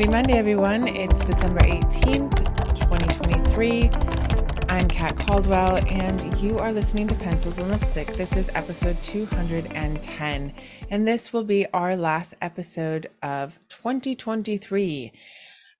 Happy 0.00 0.12
Monday, 0.12 0.38
everyone. 0.38 0.88
It's 0.88 1.22
December 1.26 1.60
18th, 1.60 2.34
2023. 2.90 3.90
I'm 4.70 4.88
Kat 4.88 5.14
Caldwell, 5.18 5.76
and 5.88 6.40
you 6.40 6.58
are 6.58 6.72
listening 6.72 7.06
to 7.08 7.14
Pencils 7.16 7.58
and 7.58 7.70
Lipstick. 7.70 8.06
This 8.14 8.34
is 8.34 8.48
episode 8.54 8.96
210, 9.02 10.54
and 10.88 11.06
this 11.06 11.34
will 11.34 11.44
be 11.44 11.66
our 11.74 11.96
last 11.96 12.32
episode 12.40 13.10
of 13.22 13.60
2023. 13.68 15.12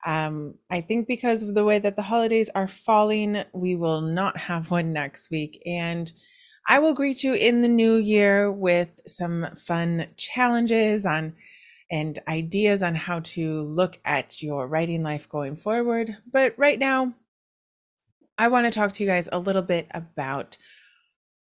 Um, 0.04 0.56
I 0.68 0.82
think 0.82 1.09
because 1.09 1.42
of 1.42 1.55
the 1.55 1.64
way 1.64 1.78
that 1.78 1.96
the 1.96 2.02
holidays 2.02 2.50
are 2.55 2.68
falling, 2.68 3.45
we 3.55 3.74
will 3.74 4.02
not 4.02 4.37
have 4.37 4.70
one 4.70 4.92
next 4.92 5.30
week. 5.30 5.62
And 5.64 6.12
I 6.68 6.78
will 6.78 6.92
greet 6.92 7.24
you 7.24 7.32
in 7.32 7.62
the 7.62 7.68
new 7.68 7.95
year 7.95 8.52
with 8.52 8.91
some 9.06 9.46
fun 9.56 10.09
challenges 10.18 11.06
on 11.06 11.32
and 11.90 12.18
ideas 12.28 12.82
on 12.82 12.94
how 12.94 13.20
to 13.20 13.62
look 13.62 13.98
at 14.04 14.42
your 14.42 14.66
writing 14.66 15.02
life 15.02 15.28
going 15.28 15.56
forward. 15.56 16.16
But 16.32 16.54
right 16.56 16.78
now, 16.78 17.14
I 18.38 18.48
want 18.48 18.66
to 18.66 18.70
talk 18.70 18.92
to 18.94 19.02
you 19.02 19.08
guys 19.08 19.28
a 19.30 19.38
little 19.38 19.62
bit 19.62 19.88
about 19.92 20.56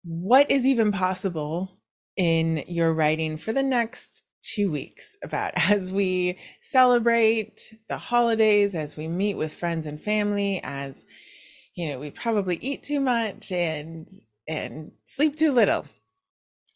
what 0.03 0.51
is 0.51 0.65
even 0.65 0.91
possible 0.91 1.79
in 2.17 2.63
your 2.67 2.93
writing 2.93 3.37
for 3.37 3.53
the 3.53 3.63
next 3.63 4.23
two 4.41 4.69
weeks 4.69 5.15
about 5.23 5.53
as 5.71 5.93
we 5.93 6.37
celebrate 6.61 7.73
the 7.87 7.97
holidays, 7.97 8.75
as 8.75 8.97
we 8.97 9.07
meet 9.07 9.35
with 9.35 9.53
friends 9.53 9.85
and 9.85 10.01
family, 10.01 10.59
as 10.63 11.05
you 11.75 11.89
know, 11.89 11.99
we 11.99 12.11
probably 12.11 12.57
eat 12.57 12.83
too 12.83 12.99
much 12.99 13.51
and 13.51 14.07
and 14.47 14.91
sleep 15.05 15.37
too 15.37 15.51
little. 15.51 15.85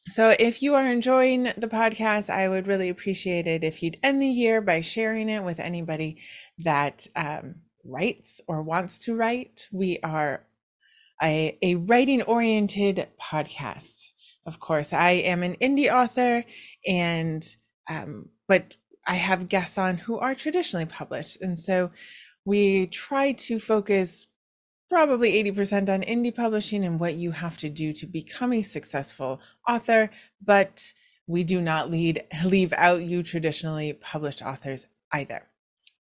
So, 0.09 0.33
if 0.39 0.63
you 0.63 0.75
are 0.75 0.87
enjoying 0.87 1.43
the 1.57 1.67
podcast, 1.67 2.29
I 2.29 2.47
would 2.47 2.65
really 2.65 2.87
appreciate 2.87 3.45
it 3.45 3.63
if 3.63 3.83
you'd 3.83 3.99
end 4.01 4.21
the 4.21 4.27
year 4.27 4.61
by 4.61 4.79
sharing 4.79 5.27
it 5.27 5.43
with 5.43 5.59
anybody 5.59 6.21
that 6.59 7.07
um, 7.13 7.55
writes 7.83 8.39
or 8.47 8.63
wants 8.63 8.99
to 8.99 9.15
write. 9.15 9.67
We 9.71 9.99
are 10.03 10.45
a, 11.21 11.57
a 11.61 11.75
writing 11.75 12.21
oriented 12.21 13.07
podcast. 13.21 14.13
Of 14.45 14.61
course, 14.61 14.93
I 14.93 15.11
am 15.11 15.43
an 15.43 15.55
indie 15.55 15.93
author, 15.93 16.45
and 16.87 17.45
um, 17.89 18.29
but 18.47 18.77
I 19.05 19.15
have 19.15 19.49
guests 19.49 19.77
on 19.77 19.97
who 19.97 20.19
are 20.19 20.35
traditionally 20.35 20.85
published, 20.85 21.41
and 21.41 21.59
so 21.59 21.91
we 22.45 22.87
try 22.87 23.33
to 23.33 23.59
focus 23.59 24.27
probably 24.89 25.33
80% 25.43 25.89
on 25.89 26.01
indie 26.01 26.35
publishing 26.35 26.85
and 26.85 26.99
what 26.99 27.15
you 27.15 27.31
have 27.31 27.57
to 27.57 27.69
do 27.69 27.93
to 27.93 28.05
become 28.05 28.53
a 28.53 28.61
successful 28.61 29.41
author, 29.67 30.09
but 30.43 30.93
we 31.27 31.43
do 31.43 31.61
not 31.61 31.91
lead 31.91 32.23
leave 32.45 32.73
out 32.73 33.01
you 33.01 33.23
traditionally 33.23 33.93
published 33.93 34.41
authors 34.41 34.87
either. 35.11 35.43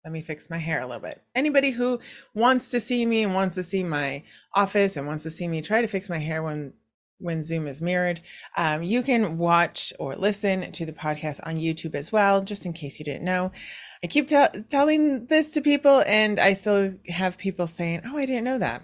Let 0.04 0.12
me 0.12 0.22
fix 0.22 0.48
my 0.48 0.56
hair 0.56 0.80
a 0.80 0.86
little 0.86 1.02
bit. 1.02 1.22
Anybody 1.34 1.72
who 1.72 2.00
wants 2.32 2.70
to 2.70 2.80
see 2.80 3.04
me 3.04 3.22
and 3.22 3.34
wants 3.34 3.54
to 3.56 3.62
see 3.62 3.84
my 3.84 4.22
office 4.54 4.96
and 4.96 5.06
wants 5.06 5.24
to 5.24 5.30
see 5.30 5.46
me 5.46 5.60
try 5.60 5.82
to 5.82 5.86
fix 5.86 6.08
my 6.08 6.18
hair 6.18 6.42
when 6.42 6.72
when 7.20 7.42
Zoom 7.42 7.66
is 7.66 7.80
mirrored, 7.80 8.20
um, 8.56 8.82
you 8.82 9.02
can 9.02 9.38
watch 9.38 9.92
or 9.98 10.14
listen 10.16 10.72
to 10.72 10.86
the 10.86 10.92
podcast 10.92 11.40
on 11.46 11.56
YouTube 11.56 11.94
as 11.94 12.10
well, 12.10 12.42
just 12.42 12.66
in 12.66 12.72
case 12.72 12.98
you 12.98 13.04
didn't 13.04 13.24
know. 13.24 13.52
I 14.02 14.06
keep 14.06 14.28
telling 14.28 15.26
this 15.26 15.50
to 15.50 15.60
people, 15.60 16.02
and 16.06 16.40
I 16.40 16.54
still 16.54 16.94
have 17.08 17.36
people 17.38 17.66
saying, 17.66 18.02
Oh, 18.06 18.16
I 18.16 18.26
didn't 18.26 18.44
know 18.44 18.58
that. 18.58 18.82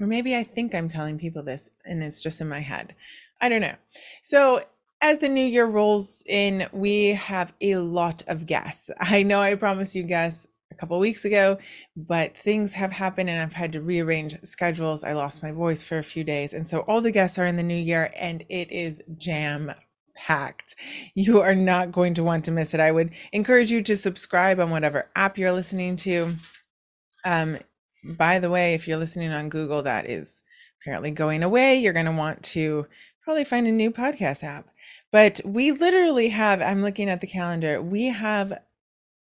Or 0.00 0.06
maybe 0.06 0.36
I 0.36 0.44
think 0.44 0.74
I'm 0.74 0.88
telling 0.88 1.18
people 1.18 1.42
this 1.42 1.70
and 1.84 2.02
it's 2.02 2.20
just 2.20 2.40
in 2.40 2.48
my 2.48 2.60
head. 2.60 2.94
I 3.40 3.48
don't 3.48 3.60
know. 3.60 3.76
So, 4.22 4.62
as 5.00 5.18
the 5.18 5.28
new 5.28 5.44
year 5.44 5.66
rolls 5.66 6.22
in, 6.26 6.66
we 6.72 7.08
have 7.08 7.52
a 7.60 7.76
lot 7.76 8.22
of 8.26 8.46
guests. 8.46 8.90
I 9.00 9.22
know 9.22 9.40
I 9.40 9.54
promised 9.54 9.94
you 9.94 10.02
guests 10.02 10.46
a 10.74 10.76
couple 10.80 10.98
weeks 10.98 11.24
ago, 11.24 11.58
but 11.96 12.36
things 12.36 12.72
have 12.72 12.92
happened 12.92 13.30
and 13.30 13.40
I've 13.40 13.52
had 13.52 13.72
to 13.72 13.80
rearrange 13.80 14.36
schedules. 14.42 15.04
I 15.04 15.12
lost 15.12 15.42
my 15.42 15.52
voice 15.52 15.82
for 15.82 15.98
a 15.98 16.04
few 16.04 16.24
days. 16.24 16.52
And 16.52 16.68
so 16.68 16.80
all 16.80 17.00
the 17.00 17.10
guests 17.10 17.38
are 17.38 17.46
in 17.46 17.56
the 17.56 17.62
new 17.62 17.76
year 17.76 18.12
and 18.18 18.44
it 18.48 18.70
is 18.70 19.02
jam 19.16 19.72
packed. 20.16 20.74
You 21.14 21.40
are 21.40 21.54
not 21.54 21.92
going 21.92 22.14
to 22.14 22.24
want 22.24 22.44
to 22.46 22.50
miss 22.50 22.74
it. 22.74 22.80
I 22.80 22.92
would 22.92 23.10
encourage 23.32 23.70
you 23.70 23.82
to 23.82 23.96
subscribe 23.96 24.60
on 24.60 24.70
whatever 24.70 25.10
app 25.14 25.38
you're 25.38 25.52
listening 25.52 25.96
to. 25.98 26.34
Um, 27.24 27.58
by 28.04 28.38
the 28.38 28.50
way, 28.50 28.74
if 28.74 28.86
you're 28.86 28.98
listening 28.98 29.32
on 29.32 29.48
Google, 29.48 29.82
that 29.84 30.10
is 30.10 30.42
apparently 30.80 31.10
going 31.10 31.42
away. 31.42 31.76
You're 31.76 31.92
going 31.92 32.06
to 32.06 32.12
want 32.12 32.42
to 32.42 32.86
probably 33.22 33.44
find 33.44 33.66
a 33.66 33.72
new 33.72 33.90
podcast 33.90 34.44
app. 34.44 34.68
But 35.10 35.40
we 35.44 35.72
literally 35.72 36.28
have, 36.28 36.60
I'm 36.60 36.82
looking 36.82 37.08
at 37.08 37.20
the 37.20 37.26
calendar, 37.26 37.80
we 37.80 38.06
have 38.06 38.58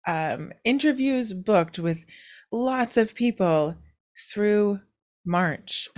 um, 0.08 0.52
interviews 0.64 1.34
booked 1.34 1.80
with 1.80 2.06
lots 2.52 2.98
of 2.98 3.16
people 3.16 3.76
through 4.32 4.80
March. 5.26 5.90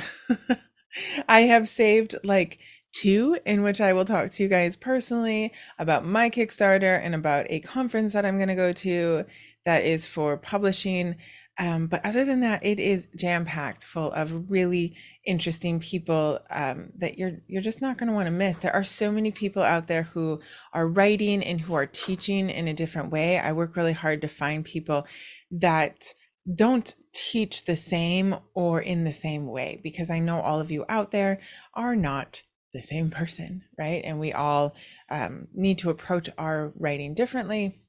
I 1.28 1.42
have 1.42 1.68
saved 1.68 2.16
like 2.24 2.60
two 2.94 3.38
in 3.46 3.64
which 3.64 3.82
I 3.82 3.94
will 3.94 4.06
talk 4.06 4.30
to 4.32 4.44
you 4.44 4.50
guys 4.50 4.76
personally 4.76 5.52
about 5.80 6.06
my 6.06 6.30
Kickstarter 6.30 7.00
and 7.04 7.16
about 7.16 7.48
a 7.50 7.60
conference 7.60 8.14
that 8.14 8.26
I'm 8.26 8.38
going 8.38 8.50
to 8.50 8.56
go 8.56 8.72
to 8.72 9.26
that 9.66 9.84
is 9.84 10.08
for 10.08 10.38
publishing. 10.38 11.16
Um, 11.60 11.86
but 11.88 12.04
other 12.04 12.26
than 12.26 12.40
that, 12.40 12.66
it 12.66 12.80
is 12.80 13.08
jam 13.16 13.46
packed 13.46 13.84
full 13.84 14.12
of 14.12 14.50
really 14.50 14.96
interesting 15.26 15.80
people 15.80 16.40
um, 16.50 16.92
that 16.98 17.18
you're 17.20 17.42
you're 17.48 17.62
just 17.62 17.82
not 17.82 17.98
going 17.98 18.10
to 18.10 18.16
want 18.16 18.26
to 18.26 18.32
miss. 18.32 18.58
There 18.58 18.74
are 18.74 18.84
so 18.84 19.12
many 19.12 19.30
people 19.30 19.62
out 19.62 19.88
there 19.88 20.04
who 20.04 20.42
are 20.74 20.88
writing 20.88 21.44
and 21.44 21.62
who 21.62 21.76
are 21.76 21.86
teaching 21.86 22.50
in 22.50 22.68
a 22.68 22.74
different 22.74 23.12
way. 23.12 23.38
I 23.38 23.52
work 23.52 23.76
really 23.76 23.94
hard 23.94 24.22
to 24.22 24.28
find 24.28 24.66
people 24.66 25.06
that 25.52 26.14
don't 26.56 26.96
teach 27.14 27.66
the 27.66 27.76
same 27.76 28.36
or 28.54 28.82
in 28.82 29.04
the 29.04 29.12
same 29.12 29.46
way 29.46 29.80
because 29.84 30.10
I 30.10 30.20
know 30.20 30.42
all 30.42 30.60
of 30.60 30.72
you 30.72 30.86
out 30.90 31.12
there 31.12 31.40
are 31.74 31.96
not 31.96 32.42
the 32.74 32.82
same 32.82 33.12
person, 33.12 33.64
right? 33.78 34.02
And 34.04 34.20
we 34.20 34.34
all 34.34 34.76
um, 35.10 35.48
need 35.54 35.78
to 35.80 35.92
approach 35.92 36.30
our 36.38 36.74
writing 36.76 37.14
differently. 37.14 37.83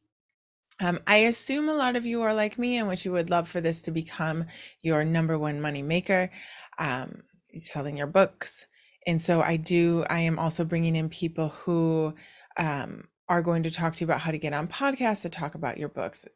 Um, 0.81 0.99
I 1.07 1.17
assume 1.17 1.69
a 1.69 1.75
lot 1.75 1.97
of 1.97 2.05
you 2.05 2.23
are 2.23 2.35
like 2.35 2.59
me 2.59 2.79
and 2.79 2.89
which 2.89 3.05
you 3.05 3.13
would 3.13 3.31
love 3.31 3.49
for 3.49 3.61
this 3.61 3.83
to 3.83 3.91
become 3.91 4.47
your 4.83 5.05
number 5.05 5.39
one 5.39 5.61
money 5.61 5.83
maker, 5.83 6.31
um, 6.79 7.23
selling 7.61 7.97
your 7.97 8.09
books. 8.09 8.67
And 9.07 9.21
so 9.21 9.41
I 9.41 9.57
do, 9.57 10.05
I 10.11 10.21
am 10.21 10.39
also 10.39 10.65
bringing 10.65 10.97
in 10.97 11.09
people 11.09 11.49
who 11.49 12.15
um, 12.57 13.09
are 13.29 13.43
going 13.43 13.63
to 13.65 13.71
talk 13.71 13.95
to 13.95 14.01
you 14.01 14.07
about 14.07 14.21
how 14.21 14.31
to 14.31 14.39
get 14.39 14.53
on 14.53 14.67
podcasts 14.67 15.23
to 15.23 15.31
talk 15.31 15.55
about 15.55 15.79
your 15.79 15.89
books. 15.89 16.27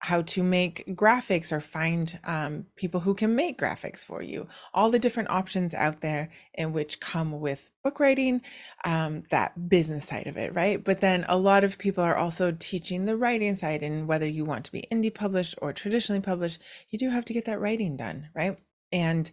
How 0.00 0.22
to 0.22 0.42
make 0.42 0.84
graphics 0.88 1.50
or 1.52 1.60
find 1.60 2.18
um, 2.24 2.66
people 2.76 3.00
who 3.00 3.14
can 3.14 3.34
make 3.34 3.58
graphics 3.58 4.04
for 4.04 4.22
you. 4.22 4.46
All 4.74 4.90
the 4.90 4.98
different 4.98 5.30
options 5.30 5.74
out 5.74 6.00
there 6.00 6.30
in 6.54 6.72
which 6.72 7.00
come 7.00 7.40
with 7.40 7.70
book 7.82 7.98
writing 8.00 8.42
um, 8.84 9.22
that 9.30 9.68
business 9.68 10.06
side 10.06 10.26
of 10.26 10.36
it 10.36 10.54
right? 10.54 10.82
But 10.82 11.00
then 11.00 11.24
a 11.28 11.38
lot 11.38 11.64
of 11.64 11.78
people 11.78 12.04
are 12.04 12.16
also 12.16 12.54
teaching 12.58 13.04
the 13.04 13.16
writing 13.16 13.54
side 13.54 13.82
and 13.82 14.06
whether 14.06 14.28
you 14.28 14.44
want 14.44 14.64
to 14.66 14.72
be 14.72 14.88
indie 14.92 15.14
published 15.14 15.54
or 15.62 15.72
traditionally 15.72 16.20
published 16.20 16.60
you 16.90 16.98
do 16.98 17.10
have 17.10 17.24
to 17.26 17.32
get 17.32 17.44
that 17.44 17.60
writing 17.60 17.96
done 17.96 18.28
right? 18.34 18.58
And 18.92 19.30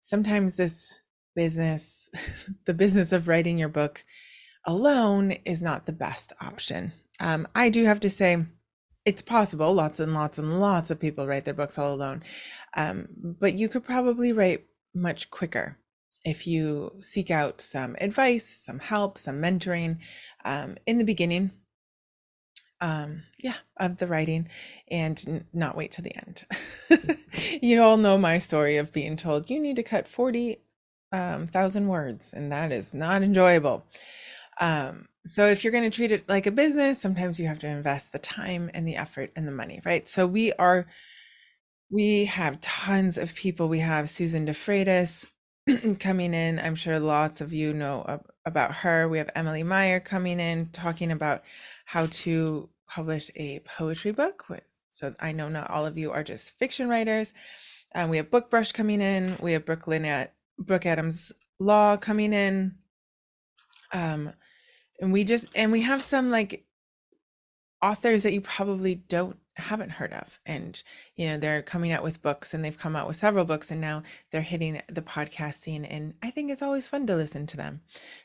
sometimes 0.00 0.56
this 0.56 1.00
business 1.34 2.08
the 2.66 2.74
business 2.74 3.12
of 3.12 3.28
writing 3.28 3.58
your 3.58 3.68
book 3.68 4.04
alone 4.64 5.32
is 5.44 5.60
not 5.60 5.86
the 5.86 5.92
best 5.92 6.32
option. 6.40 6.92
Um, 7.20 7.46
i 7.54 7.68
do 7.68 7.84
have 7.84 8.00
to 8.00 8.10
say 8.10 8.44
it's 9.04 9.22
possible 9.22 9.72
lots 9.72 10.00
and 10.00 10.14
lots 10.14 10.38
and 10.38 10.60
lots 10.60 10.90
of 10.90 11.00
people 11.00 11.26
write 11.26 11.44
their 11.44 11.54
books 11.54 11.78
all 11.78 11.94
alone 11.94 12.22
um, 12.74 13.08
but 13.40 13.54
you 13.54 13.68
could 13.68 13.84
probably 13.84 14.32
write 14.32 14.64
much 14.94 15.30
quicker 15.30 15.78
if 16.24 16.46
you 16.46 16.92
seek 17.00 17.30
out 17.30 17.60
some 17.60 17.96
advice 18.00 18.48
some 18.64 18.78
help 18.78 19.18
some 19.18 19.40
mentoring 19.40 19.98
um, 20.44 20.76
in 20.86 20.98
the 20.98 21.04
beginning 21.04 21.50
um, 22.82 23.22
yeah 23.38 23.54
of 23.78 23.98
the 23.98 24.06
writing 24.08 24.48
and 24.90 25.24
n- 25.26 25.44
not 25.54 25.76
wait 25.76 25.92
to 25.92 26.02
the 26.02 26.14
end. 26.16 26.44
You 27.62 27.82
all 27.82 27.96
know 27.96 28.18
my 28.18 28.38
story 28.38 28.76
of 28.76 28.92
being 28.92 29.16
told 29.16 29.48
you 29.48 29.60
need 29.60 29.76
to 29.76 29.82
cut 29.82 30.08
40 30.08 30.58
um, 31.12 31.46
thousand 31.46 31.86
words 31.88 32.32
and 32.32 32.50
that 32.52 32.72
is 32.72 32.92
not 32.92 33.22
enjoyable. 33.22 33.86
Um, 34.60 35.08
so 35.26 35.46
if 35.46 35.62
you're 35.62 35.72
going 35.72 35.88
to 35.88 35.94
treat 35.94 36.12
it 36.12 36.28
like 36.28 36.46
a 36.46 36.50
business, 36.50 37.00
sometimes 37.00 37.38
you 37.38 37.46
have 37.46 37.60
to 37.60 37.68
invest 37.68 38.12
the 38.12 38.18
time 38.18 38.70
and 38.74 38.86
the 38.86 38.96
effort 38.96 39.30
and 39.36 39.46
the 39.46 39.52
money, 39.52 39.80
right? 39.84 40.08
So 40.08 40.26
we 40.26 40.52
are, 40.54 40.86
we 41.90 42.24
have 42.24 42.60
tons 42.60 43.16
of 43.16 43.34
people. 43.34 43.68
We 43.68 43.78
have 43.80 44.10
Susan 44.10 44.46
DeFreitas 44.46 45.26
coming 46.00 46.34
in. 46.34 46.58
I'm 46.58 46.74
sure 46.74 46.98
lots 46.98 47.40
of 47.40 47.52
you 47.52 47.72
know 47.72 48.20
about 48.44 48.74
her. 48.76 49.08
We 49.08 49.18
have 49.18 49.30
Emily 49.34 49.62
Meyer 49.62 50.00
coming 50.00 50.40
in 50.40 50.70
talking 50.72 51.12
about 51.12 51.42
how 51.84 52.06
to 52.06 52.68
publish 52.88 53.30
a 53.36 53.60
poetry 53.60 54.10
book. 54.10 54.48
With, 54.48 54.64
so 54.90 55.14
I 55.20 55.32
know 55.32 55.48
not 55.48 55.70
all 55.70 55.86
of 55.86 55.96
you 55.96 56.10
are 56.10 56.24
just 56.24 56.50
fiction 56.58 56.88
writers. 56.88 57.32
Um, 57.94 58.10
we 58.10 58.16
have 58.16 58.30
Bookbrush 58.30 58.72
coming 58.72 59.00
in. 59.00 59.36
We 59.40 59.52
have 59.52 59.64
Brooklyn 59.64 60.04
at 60.04 60.34
Brooke 60.58 60.86
Adams 60.86 61.30
Law 61.60 61.96
coming 61.96 62.32
in. 62.32 62.74
Um, 63.92 64.32
and 65.02 65.12
we 65.12 65.24
just 65.24 65.46
and 65.54 65.72
we 65.72 65.82
have 65.82 66.02
some 66.02 66.30
like 66.30 66.64
authors 67.82 68.22
that 68.22 68.32
you 68.32 68.40
probably 68.40 68.94
don't 68.94 69.36
haven't 69.56 69.90
heard 69.90 70.12
of. 70.12 70.40
And 70.46 70.82
you 71.16 71.26
know 71.26 71.36
they're 71.36 71.60
coming 71.60 71.92
out 71.92 72.04
with 72.04 72.22
books 72.22 72.54
and 72.54 72.64
they've 72.64 72.78
come 72.78 72.96
out 72.96 73.08
with 73.08 73.16
several 73.16 73.44
books 73.44 73.70
and 73.70 73.80
now 73.80 74.02
they're 74.30 74.40
hitting 74.40 74.80
the 74.88 75.02
podcast 75.02 75.56
scene 75.56 75.84
and 75.84 76.14
i 76.22 76.30
think 76.30 76.50
it's 76.50 76.62
always 76.62 76.86
fun 76.86 77.06
to 77.06 77.16
listen 77.16 77.46
to 77.48 77.56
them 77.56 77.82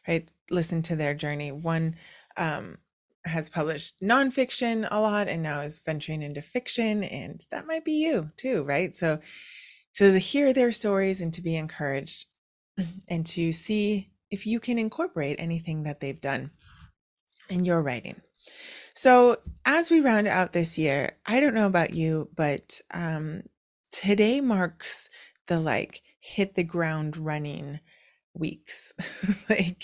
right? 0.07 0.29
Listen 0.50 0.81
to 0.83 0.95
their 0.95 1.13
journey. 1.13 1.51
One 1.51 1.95
um 2.38 2.77
has 3.25 3.50
published 3.50 4.00
nonfiction 4.01 4.88
a 4.89 5.01
lot 5.01 5.27
and 5.27 5.44
now 5.44 5.59
is 5.59 5.79
venturing 5.79 6.21
into 6.21 6.41
fiction 6.41 7.03
and 7.03 7.45
that 7.51 7.68
might 7.68 7.83
be 7.83 7.94
you 7.94 8.31
too 8.38 8.63
right? 8.63 8.95
So 8.95 9.19
to 9.95 10.18
hear 10.19 10.53
their 10.53 10.71
stories 10.71 11.19
and 11.21 11.33
to 11.33 11.41
be 11.41 11.57
encouraged 11.57 12.27
and 13.09 13.25
to 13.25 13.51
see 13.51 14.12
if 14.29 14.45
you 14.45 14.59
can 14.59 14.77
incorporate 14.77 15.38
anything 15.39 15.83
that 15.83 16.00
they've 16.00 16.21
done 16.21 16.51
in 17.50 17.66
your 17.66 17.82
writing 17.82 18.22
so, 18.98 19.38
as 19.64 19.92
we 19.92 20.02
round 20.02 20.28
out 20.28 20.54
this 20.54 20.76
year, 20.76 21.18
I 21.24 21.40
don't 21.40 21.54
know 21.54 21.68
about 21.68 21.94
you, 21.94 22.30
but 22.36 22.82
um, 22.90 23.44
today 23.92 24.42
marks 24.42 25.12
the 25.46 25.60
like 25.60 26.02
hit 26.20 26.56
the 26.56 26.64
ground 26.64 27.16
running 27.16 27.80
weeks. 28.34 28.94
like 29.52 29.84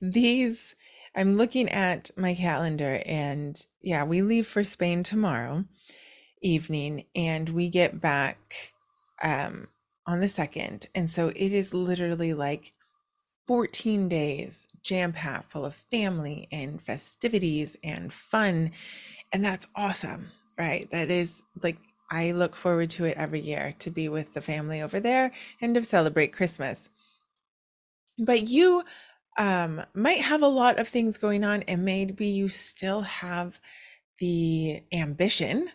these, 0.00 0.74
I'm 1.14 1.36
looking 1.36 1.68
at 1.68 2.10
my 2.16 2.34
calendar, 2.34 3.02
and 3.04 3.62
yeah, 3.82 4.02
we 4.04 4.22
leave 4.22 4.46
for 4.46 4.64
Spain 4.64 5.02
tomorrow 5.02 5.66
evening, 6.40 7.04
and 7.14 7.50
we 7.50 7.68
get 7.68 8.00
back 8.00 8.72
um, 9.22 9.68
on 10.06 10.20
the 10.20 10.28
second. 10.28 10.86
And 10.94 11.10
so 11.10 11.28
it 11.28 11.52
is 11.52 11.74
literally 11.74 12.32
like 12.32 12.72
14 13.46 14.08
days 14.08 14.66
jam 14.82 15.12
packed 15.12 15.50
full 15.50 15.64
of 15.64 15.74
family 15.74 16.48
and 16.50 16.80
festivities 16.80 17.76
and 17.82 18.12
fun. 18.12 18.72
And 19.32 19.44
that's 19.44 19.66
awesome, 19.74 20.30
right? 20.58 20.90
That 20.90 21.10
is 21.10 21.42
like, 21.62 21.78
I 22.10 22.32
look 22.32 22.54
forward 22.54 22.90
to 22.90 23.04
it 23.04 23.16
every 23.16 23.40
year 23.40 23.74
to 23.80 23.90
be 23.90 24.08
with 24.08 24.34
the 24.34 24.42
family 24.42 24.82
over 24.82 25.00
there 25.00 25.32
and 25.60 25.74
to 25.74 25.84
celebrate 25.84 26.32
Christmas. 26.32 26.88
But 28.18 28.48
you 28.48 28.84
um, 29.36 29.82
might 29.94 30.20
have 30.20 30.42
a 30.42 30.48
lot 30.48 30.78
of 30.78 30.88
things 30.88 31.18
going 31.18 31.42
on, 31.44 31.62
and 31.62 31.84
maybe 31.84 32.26
you 32.26 32.48
still 32.48 33.00
have 33.00 33.60
the 34.20 34.82
ambition 34.92 35.70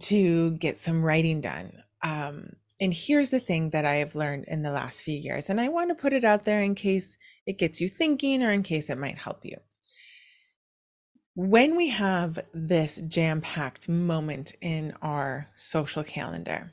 to 0.00 0.52
get 0.52 0.78
some 0.78 1.02
writing 1.02 1.40
done. 1.40 1.82
Um, 2.02 2.56
and 2.80 2.94
here's 2.94 3.30
the 3.30 3.40
thing 3.40 3.70
that 3.70 3.84
I 3.84 3.96
have 3.96 4.14
learned 4.14 4.46
in 4.48 4.62
the 4.62 4.70
last 4.70 5.02
few 5.02 5.16
years, 5.16 5.50
and 5.50 5.60
I 5.60 5.68
want 5.68 5.90
to 5.90 5.94
put 5.94 6.12
it 6.12 6.24
out 6.24 6.44
there 6.44 6.62
in 6.62 6.74
case 6.74 7.18
it 7.46 7.58
gets 7.58 7.80
you 7.80 7.88
thinking 7.88 8.42
or 8.42 8.50
in 8.50 8.62
case 8.62 8.88
it 8.88 8.98
might 8.98 9.18
help 9.18 9.44
you. 9.44 9.58
When 11.34 11.76
we 11.76 11.88
have 11.88 12.38
this 12.52 13.00
jam 13.06 13.40
packed 13.40 13.88
moment 13.88 14.54
in 14.60 14.94
our 15.02 15.48
social 15.56 16.02
calendar, 16.02 16.72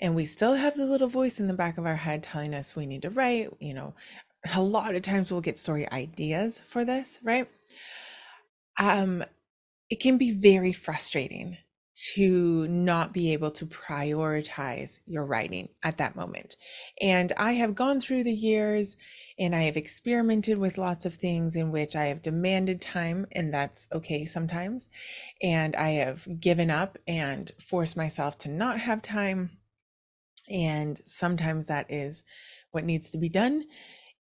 and 0.00 0.14
we 0.14 0.24
still 0.24 0.54
have 0.54 0.76
the 0.76 0.86
little 0.86 1.08
voice 1.08 1.40
in 1.40 1.46
the 1.46 1.54
back 1.54 1.78
of 1.78 1.86
our 1.86 1.96
head 1.96 2.22
telling 2.22 2.54
us 2.54 2.76
we 2.76 2.86
need 2.86 3.02
to 3.02 3.10
write, 3.10 3.50
you 3.58 3.74
know, 3.74 3.94
a 4.54 4.62
lot 4.62 4.94
of 4.94 5.02
times 5.02 5.30
we'll 5.30 5.40
get 5.40 5.58
story 5.58 5.90
ideas 5.90 6.60
for 6.64 6.84
this, 6.84 7.18
right? 7.22 7.48
Um, 8.78 9.24
it 9.90 10.00
can 10.00 10.18
be 10.18 10.30
very 10.30 10.72
frustrating 10.72 11.58
to 11.98 12.68
not 12.68 13.12
be 13.12 13.32
able 13.32 13.50
to 13.50 13.66
prioritize 13.66 15.00
your 15.06 15.24
writing 15.24 15.68
at 15.82 15.98
that 15.98 16.14
moment. 16.14 16.56
And 17.00 17.32
I 17.36 17.52
have 17.52 17.74
gone 17.74 18.00
through 18.00 18.22
the 18.22 18.32
years 18.32 18.96
and 19.36 19.54
I 19.54 19.62
have 19.62 19.76
experimented 19.76 20.58
with 20.58 20.78
lots 20.78 21.04
of 21.06 21.14
things 21.14 21.56
in 21.56 21.72
which 21.72 21.96
I 21.96 22.04
have 22.04 22.22
demanded 22.22 22.80
time, 22.80 23.26
and 23.32 23.52
that's 23.52 23.88
okay 23.92 24.26
sometimes. 24.26 24.88
And 25.42 25.74
I 25.74 25.90
have 25.90 26.40
given 26.40 26.70
up 26.70 26.98
and 27.08 27.50
forced 27.60 27.96
myself 27.96 28.38
to 28.40 28.48
not 28.48 28.78
have 28.78 29.02
time. 29.02 29.58
And 30.48 31.00
sometimes 31.04 31.66
that 31.66 31.90
is 31.90 32.22
what 32.70 32.84
needs 32.84 33.10
to 33.10 33.18
be 33.18 33.28
done. 33.28 33.64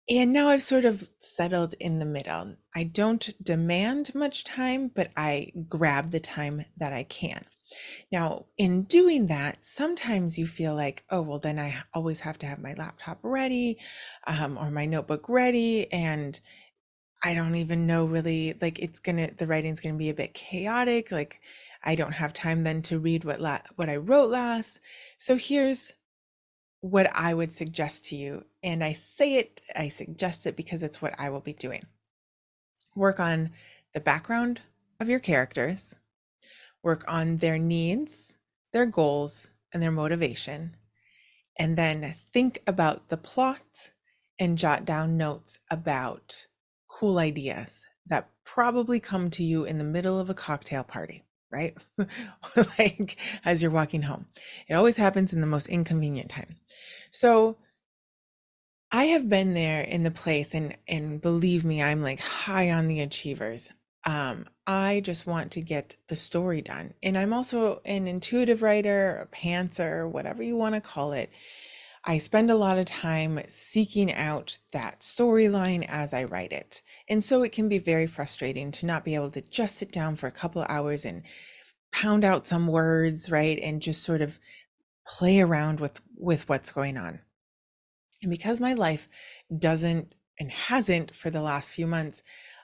And 0.09 0.33
now 0.33 0.49
I've 0.49 0.63
sort 0.63 0.85
of 0.85 1.07
settled 1.19 1.75
in 1.79 1.99
the 1.99 2.05
middle. 2.05 2.55
I 2.75 2.83
don't 2.83 3.31
demand 3.43 4.15
much 4.15 4.43
time, 4.43 4.89
but 4.93 5.11
I 5.15 5.51
grab 5.69 6.09
the 6.09 6.19
time 6.19 6.65
that 6.77 6.93
I 6.93 7.03
can. 7.03 7.45
Now, 8.11 8.45
in 8.57 8.83
doing 8.83 9.27
that, 9.27 9.63
sometimes 9.63 10.37
you 10.37 10.47
feel 10.47 10.75
like, 10.75 11.03
oh, 11.09 11.21
well, 11.21 11.39
then 11.39 11.59
I 11.59 11.83
always 11.93 12.21
have 12.21 12.39
to 12.39 12.45
have 12.47 12.59
my 12.59 12.73
laptop 12.73 13.19
ready 13.21 13.77
um, 14.25 14.57
or 14.57 14.71
my 14.71 14.85
notebook 14.85 15.29
ready. 15.29 15.91
And 15.91 16.39
I 17.23 17.33
don't 17.33 17.55
even 17.55 17.85
know 17.85 18.05
really, 18.05 18.55
like, 18.61 18.79
it's 18.79 18.99
gonna, 18.99 19.31
the 19.31 19.47
writing's 19.47 19.79
gonna 19.81 19.95
be 19.95 20.09
a 20.09 20.13
bit 20.13 20.33
chaotic. 20.33 21.11
Like, 21.11 21.41
I 21.83 21.95
don't 21.95 22.13
have 22.13 22.33
time 22.33 22.63
then 22.63 22.81
to 22.83 22.99
read 22.99 23.23
what 23.23 23.39
la- 23.39 23.59
what 23.75 23.89
I 23.89 23.97
wrote 23.97 24.29
last. 24.29 24.81
So 25.17 25.37
here's 25.37 25.93
what 26.81 27.13
I 27.15 27.33
would 27.33 27.51
suggest 27.51 28.05
to 28.05 28.15
you. 28.15 28.45
And 28.63 28.83
I 28.83 28.93
say 28.93 29.35
it, 29.35 29.61
I 29.75 29.87
suggest 29.89 30.45
it 30.45 30.55
because 30.55 30.83
it's 30.83 31.01
what 31.01 31.13
I 31.19 31.29
will 31.29 31.41
be 31.41 31.53
doing. 31.53 31.85
Work 32.95 33.19
on 33.19 33.51
the 33.93 33.99
background 33.99 34.61
of 34.99 35.09
your 35.09 35.19
characters 35.19 35.95
work 36.83 37.03
on 37.07 37.37
their 37.37 37.57
needs, 37.57 38.37
their 38.73 38.85
goals, 38.85 39.47
and 39.73 39.81
their 39.81 39.91
motivation. 39.91 40.75
And 41.57 41.77
then 41.77 42.15
think 42.31 42.61
about 42.65 43.09
the 43.09 43.17
plot 43.17 43.91
and 44.39 44.57
jot 44.57 44.85
down 44.85 45.17
notes 45.17 45.59
about 45.69 46.47
cool 46.87 47.19
ideas 47.19 47.85
that 48.07 48.29
probably 48.45 48.99
come 48.99 49.29
to 49.31 49.43
you 49.43 49.65
in 49.65 49.77
the 49.77 49.83
middle 49.83 50.19
of 50.19 50.29
a 50.29 50.33
cocktail 50.33 50.83
party, 50.83 51.23
right? 51.51 51.77
like 52.79 53.17
as 53.43 53.61
you're 53.61 53.71
walking 53.71 54.03
home. 54.03 54.25
It 54.67 54.73
always 54.73 54.97
happens 54.97 55.33
in 55.33 55.41
the 55.41 55.47
most 55.47 55.67
inconvenient 55.67 56.29
time. 56.29 56.55
So 57.11 57.57
I 58.91 59.05
have 59.05 59.29
been 59.29 59.53
there 59.53 59.81
in 59.81 60.03
the 60.03 60.11
place 60.11 60.55
and 60.55 60.75
and 60.87 61.21
believe 61.21 61.63
me, 61.63 61.83
I'm 61.83 62.01
like 62.01 62.19
high 62.19 62.71
on 62.71 62.87
the 62.87 63.01
achievers. 63.01 63.69
Um, 64.05 64.45
I 64.65 65.01
just 65.03 65.27
want 65.27 65.51
to 65.51 65.61
get 65.61 65.95
the 66.07 66.15
story 66.15 66.61
done. 66.61 66.93
And 67.03 67.17
I'm 67.17 67.33
also 67.33 67.81
an 67.85 68.07
intuitive 68.07 68.61
writer, 68.61 69.27
a 69.29 69.35
pantser, 69.35 70.09
whatever 70.09 70.41
you 70.41 70.55
want 70.55 70.75
to 70.75 70.81
call 70.81 71.11
it. 71.11 71.29
I 72.05 72.17
spend 72.17 72.49
a 72.49 72.55
lot 72.55 72.77
of 72.77 72.85
time 72.85 73.41
seeking 73.47 74.11
out 74.13 74.59
that 74.71 75.01
storyline 75.01 75.85
as 75.87 76.13
I 76.13 76.23
write 76.23 76.53
it. 76.53 76.81
And 77.09 77.23
so 77.23 77.43
it 77.43 77.51
can 77.51 77.67
be 77.67 77.77
very 77.77 78.07
frustrating 78.07 78.71
to 78.71 78.85
not 78.85 79.03
be 79.03 79.15
able 79.15 79.31
to 79.31 79.41
just 79.41 79.75
sit 79.75 79.91
down 79.91 80.15
for 80.15 80.27
a 80.27 80.31
couple 80.31 80.65
hours 80.69 81.03
and 81.03 81.23
pound 81.91 82.23
out 82.23 82.47
some 82.47 82.67
words, 82.67 83.29
right? 83.29 83.59
And 83.59 83.81
just 83.81 84.01
sort 84.01 84.21
of 84.21 84.39
play 85.05 85.41
around 85.41 85.79
with 85.79 86.01
with 86.15 86.47
what's 86.47 86.71
going 86.71 86.97
on. 86.97 87.19
And 88.21 88.31
because 88.31 88.59
my 88.59 88.73
life 88.73 89.09
doesn't 89.55 90.15
and 90.39 90.51
hasn't 90.51 91.13
for 91.13 91.29
the 91.29 91.41
last 91.41 91.71
few 91.71 91.87
months 91.87 92.21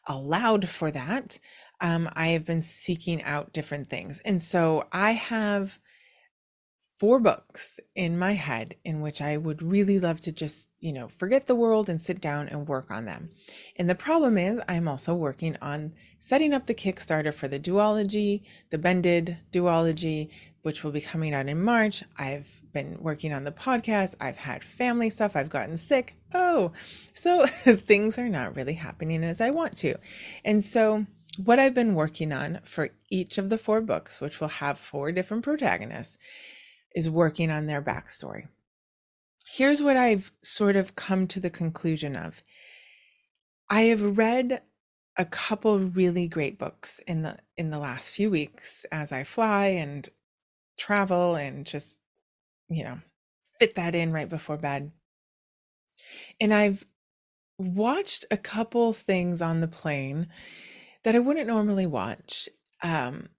allowed 0.08 0.70
for 0.70 0.92
that, 0.92 1.40
um, 1.82 2.10
I 2.14 2.28
have 2.28 2.46
been 2.46 2.62
seeking 2.62 3.22
out 3.24 3.54
different 3.54 3.90
things. 3.90 4.20
And 4.26 4.42
so 4.42 4.88
I 4.92 5.12
have 5.12 5.80
four 6.98 7.20
books 7.20 7.80
in 7.96 8.18
my 8.18 8.34
head 8.34 8.76
in 8.86 9.02
which 9.02 9.22
I 9.22 9.36
would 9.36 9.62
really 9.62 10.00
love 10.00 10.22
to 10.22 10.32
just, 10.32 10.70
you 10.80 10.94
know, 10.94 11.10
forget 11.10 11.48
the 11.48 11.56
world 11.56 11.90
and 11.90 12.02
sit 12.02 12.22
down 12.22 12.48
and 12.48 12.68
work 12.68 12.90
on 12.90 13.06
them. 13.06 13.32
And 13.76 13.90
the 13.90 13.96
problem 13.96 14.38
is, 14.38 14.62
I'm 14.70 14.88
also 14.88 15.14
working 15.14 15.58
on 15.62 15.94
setting 16.20 16.54
up 16.54 16.68
the 16.68 16.74
Kickstarter 16.74 17.34
for 17.34 17.48
the 17.48 17.60
duology, 17.60 18.44
the 18.70 18.78
Bended 18.78 19.38
duology, 19.52 20.30
which 20.62 20.84
will 20.84 20.92
be 20.92 21.02
coming 21.02 21.34
out 21.34 21.50
in 21.50 21.62
March. 21.62 22.04
I've 22.18 22.48
been 22.76 22.98
working 23.00 23.34
on 23.34 23.46
the 23.46 23.52
podcast. 23.52 24.14
I've 24.22 24.36
had 24.36 24.64
family 24.64 25.10
stuff. 25.10 25.36
I've 25.36 25.50
gotten 25.50 25.78
sick. 25.78 26.16
Oh, 26.34 26.74
so 27.16 27.48
things 27.48 28.20
are 28.20 28.30
not 28.30 28.56
really 28.56 28.76
happening 28.76 29.24
as 29.24 29.42
I 29.42 29.50
want 29.50 29.76
to. 29.78 29.96
And 30.44 30.64
so, 30.64 31.08
what 31.44 31.58
I've 31.58 31.74
been 31.74 31.96
working 31.96 32.32
on 32.32 32.60
for 32.64 32.90
each 33.10 33.40
of 33.40 33.50
the 33.50 33.58
four 33.58 33.82
books, 33.82 34.22
which 34.22 34.40
will 34.40 34.48
have 34.50 34.78
four 34.78 35.12
different 35.12 35.44
protagonists, 35.44 36.18
is 36.96 37.10
working 37.10 37.50
on 37.50 37.66
their 37.66 37.82
backstory. 37.82 38.48
Here's 39.52 39.82
what 39.82 39.98
I've 39.98 40.32
sort 40.44 40.76
of 40.76 40.96
come 40.96 41.28
to 41.28 41.40
the 41.40 41.50
conclusion 41.50 42.16
of 42.16 42.44
I 43.70 43.84
have 43.84 44.18
read 44.18 44.62
a 45.18 45.26
couple 45.26 45.80
really 45.80 46.28
great 46.28 46.60
books 46.60 47.00
in 47.08 47.22
the 47.22 47.38
in 47.58 47.70
the 47.70 47.80
last 47.80 48.14
few 48.14 48.30
weeks 48.30 48.86
as 48.92 49.14
I 49.14 49.24
fly 49.24 49.68
and 49.68 50.08
travel 50.78 51.36
and 51.36 51.66
just 51.66 52.00
you 52.70 52.84
know 52.84 53.00
fit 53.60 53.76
that 53.76 53.96
in 53.96 54.12
right 54.12 54.30
before 54.30 54.58
bed. 54.58 54.92
And 56.42 56.54
I've 56.54 56.86
watched 57.58 58.26
a 58.30 58.38
couple 58.38 58.92
things 58.92 59.42
on 59.42 59.62
the 59.62 59.68
plane 59.68 60.28
that 61.04 61.16
I 61.16 61.20
wouldn't 61.20 61.48
normally 61.48 61.86
watch 61.86 62.50
um 62.84 63.30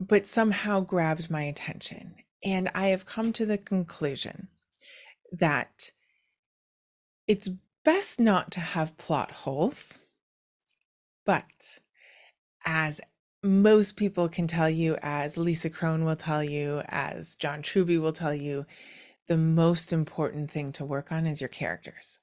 but 0.00 0.26
somehow 0.26 0.80
grabbed 0.80 1.30
my 1.30 1.42
attention 1.44 2.14
and 2.44 2.70
I 2.74 2.88
have 2.88 3.06
come 3.06 3.32
to 3.34 3.46
the 3.46 3.56
conclusion 3.56 4.48
that 5.32 5.90
it's 7.26 7.48
best 7.84 8.20
not 8.20 8.50
to 8.52 8.60
have 8.60 8.98
plot 8.98 9.30
holes, 9.30 9.98
but 11.24 11.78
as 12.66 13.00
most 13.44 13.96
people 13.96 14.28
can 14.28 14.46
tell 14.46 14.70
you, 14.70 14.96
as 15.02 15.36
Lisa 15.36 15.68
Cron 15.68 16.04
will 16.04 16.16
tell 16.16 16.42
you, 16.42 16.82
as 16.88 17.36
John 17.36 17.60
Truby 17.60 17.98
will 17.98 18.12
tell 18.12 18.34
you, 18.34 18.64
the 19.28 19.36
most 19.36 19.92
important 19.92 20.50
thing 20.50 20.72
to 20.72 20.84
work 20.84 21.12
on 21.12 21.26
is 21.26 21.42
your 21.42 21.48
characters. 21.48 22.18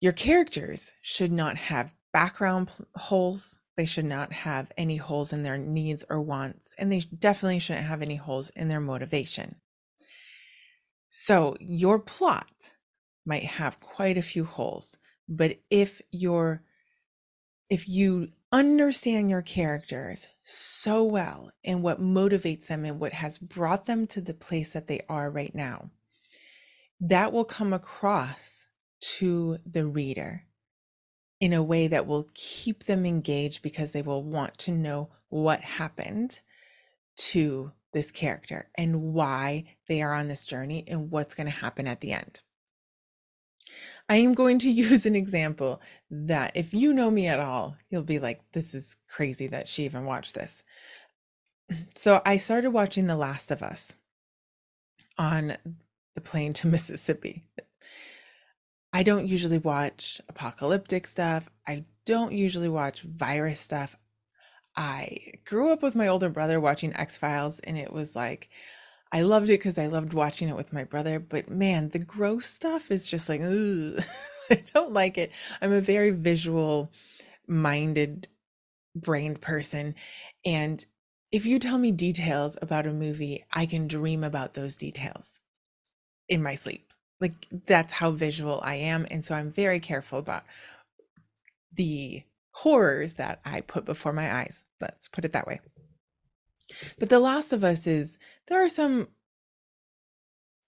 Your 0.00 0.12
characters 0.12 0.92
should 1.00 1.32
not 1.32 1.56
have 1.56 1.94
background 2.12 2.70
holes. 2.94 3.58
They 3.78 3.86
should 3.86 4.04
not 4.04 4.32
have 4.32 4.70
any 4.76 4.96
holes 4.96 5.32
in 5.32 5.42
their 5.42 5.56
needs 5.56 6.04
or 6.10 6.20
wants, 6.20 6.74
and 6.78 6.92
they 6.92 7.00
definitely 7.00 7.58
shouldn't 7.58 7.86
have 7.86 8.02
any 8.02 8.16
holes 8.16 8.50
in 8.50 8.68
their 8.68 8.80
motivation. 8.80 9.56
So, 11.08 11.56
your 11.58 11.98
plot 11.98 12.72
might 13.24 13.44
have 13.44 13.80
quite 13.80 14.18
a 14.18 14.22
few 14.22 14.44
holes, 14.44 14.98
but 15.26 15.58
if 15.70 16.02
you're 16.10 16.62
if 17.68 17.88
you 17.88 18.28
understand 18.56 19.28
your 19.28 19.42
characters 19.42 20.28
so 20.42 21.04
well 21.04 21.50
and 21.62 21.82
what 21.82 22.00
motivates 22.00 22.68
them 22.68 22.86
and 22.86 22.98
what 22.98 23.12
has 23.12 23.36
brought 23.36 23.84
them 23.84 24.06
to 24.06 24.20
the 24.22 24.32
place 24.32 24.72
that 24.72 24.86
they 24.86 25.02
are 25.10 25.30
right 25.30 25.54
now, 25.54 25.90
that 26.98 27.34
will 27.34 27.44
come 27.44 27.74
across 27.74 28.66
to 28.98 29.58
the 29.66 29.84
reader 29.84 30.44
in 31.38 31.52
a 31.52 31.62
way 31.62 31.86
that 31.86 32.06
will 32.06 32.30
keep 32.32 32.84
them 32.84 33.04
engaged 33.04 33.60
because 33.60 33.92
they 33.92 34.00
will 34.00 34.24
want 34.24 34.56
to 34.56 34.70
know 34.70 35.10
what 35.28 35.60
happened 35.60 36.40
to 37.16 37.72
this 37.92 38.10
character 38.10 38.70
and 38.74 39.02
why 39.02 39.64
they 39.86 40.00
are 40.00 40.14
on 40.14 40.28
this 40.28 40.46
journey 40.46 40.82
and 40.88 41.10
what's 41.10 41.34
going 41.34 41.46
to 41.46 41.50
happen 41.50 41.86
at 41.86 42.00
the 42.00 42.12
end. 42.12 42.40
I 44.08 44.16
am 44.16 44.34
going 44.34 44.58
to 44.60 44.70
use 44.86 45.06
an 45.06 45.16
example 45.16 45.80
that 46.10 46.56
if 46.56 46.72
you 46.72 46.92
know 46.92 47.10
me 47.10 47.26
at 47.26 47.40
all, 47.40 47.76
you'll 47.90 48.02
be 48.02 48.18
like, 48.18 48.40
this 48.52 48.74
is 48.74 48.96
crazy 49.08 49.46
that 49.48 49.68
she 49.68 49.84
even 49.84 50.04
watched 50.04 50.34
this. 50.34 50.62
So 51.96 52.22
I 52.24 52.36
started 52.36 52.70
watching 52.70 53.08
The 53.08 53.16
Last 53.16 53.50
of 53.50 53.60
Us 53.60 53.96
on 55.18 55.56
the 56.14 56.20
plane 56.20 56.52
to 56.54 56.66
Mississippi. 56.68 57.44
I 58.92 59.02
don't 59.02 59.26
usually 59.26 59.58
watch 59.58 60.20
apocalyptic 60.28 61.08
stuff. 61.08 61.50
I 61.66 61.84
don't 62.04 62.32
usually 62.32 62.68
watch 62.68 63.02
virus 63.02 63.58
stuff. 63.58 63.96
I 64.76 65.32
grew 65.44 65.72
up 65.72 65.82
with 65.82 65.96
my 65.96 66.06
older 66.06 66.28
brother 66.28 66.60
watching 66.60 66.94
X 66.94 67.18
Files, 67.18 67.58
and 67.60 67.76
it 67.76 67.92
was 67.92 68.14
like, 68.14 68.48
I 69.12 69.22
loved 69.22 69.48
it 69.48 69.58
because 69.58 69.78
I 69.78 69.86
loved 69.86 70.14
watching 70.14 70.48
it 70.48 70.56
with 70.56 70.72
my 70.72 70.84
brother. 70.84 71.18
But 71.18 71.48
man, 71.48 71.90
the 71.90 71.98
gross 71.98 72.46
stuff 72.46 72.90
is 72.90 73.08
just 73.08 73.28
like, 73.28 73.40
I 74.50 74.64
don't 74.74 74.92
like 74.92 75.18
it. 75.18 75.32
I'm 75.60 75.72
a 75.72 75.80
very 75.80 76.10
visual 76.10 76.90
minded, 77.46 78.28
brained 78.94 79.40
person. 79.40 79.94
And 80.44 80.84
if 81.32 81.46
you 81.46 81.58
tell 81.58 81.78
me 81.78 81.92
details 81.92 82.56
about 82.60 82.86
a 82.86 82.92
movie, 82.92 83.44
I 83.52 83.66
can 83.66 83.88
dream 83.88 84.24
about 84.24 84.54
those 84.54 84.76
details 84.76 85.40
in 86.28 86.42
my 86.42 86.54
sleep. 86.54 86.92
Like 87.20 87.32
that's 87.66 87.94
how 87.94 88.10
visual 88.10 88.60
I 88.62 88.76
am. 88.76 89.06
And 89.10 89.24
so 89.24 89.34
I'm 89.34 89.50
very 89.50 89.80
careful 89.80 90.18
about 90.18 90.44
the 91.72 92.24
horrors 92.52 93.14
that 93.14 93.40
I 93.44 93.60
put 93.60 93.84
before 93.84 94.12
my 94.12 94.34
eyes. 94.34 94.64
Let's 94.80 95.08
put 95.08 95.24
it 95.24 95.32
that 95.32 95.46
way. 95.46 95.60
But 96.98 97.08
The 97.08 97.20
Last 97.20 97.52
of 97.52 97.64
Us 97.64 97.86
is 97.86 98.18
there 98.48 98.64
are 98.64 98.68
some 98.68 99.08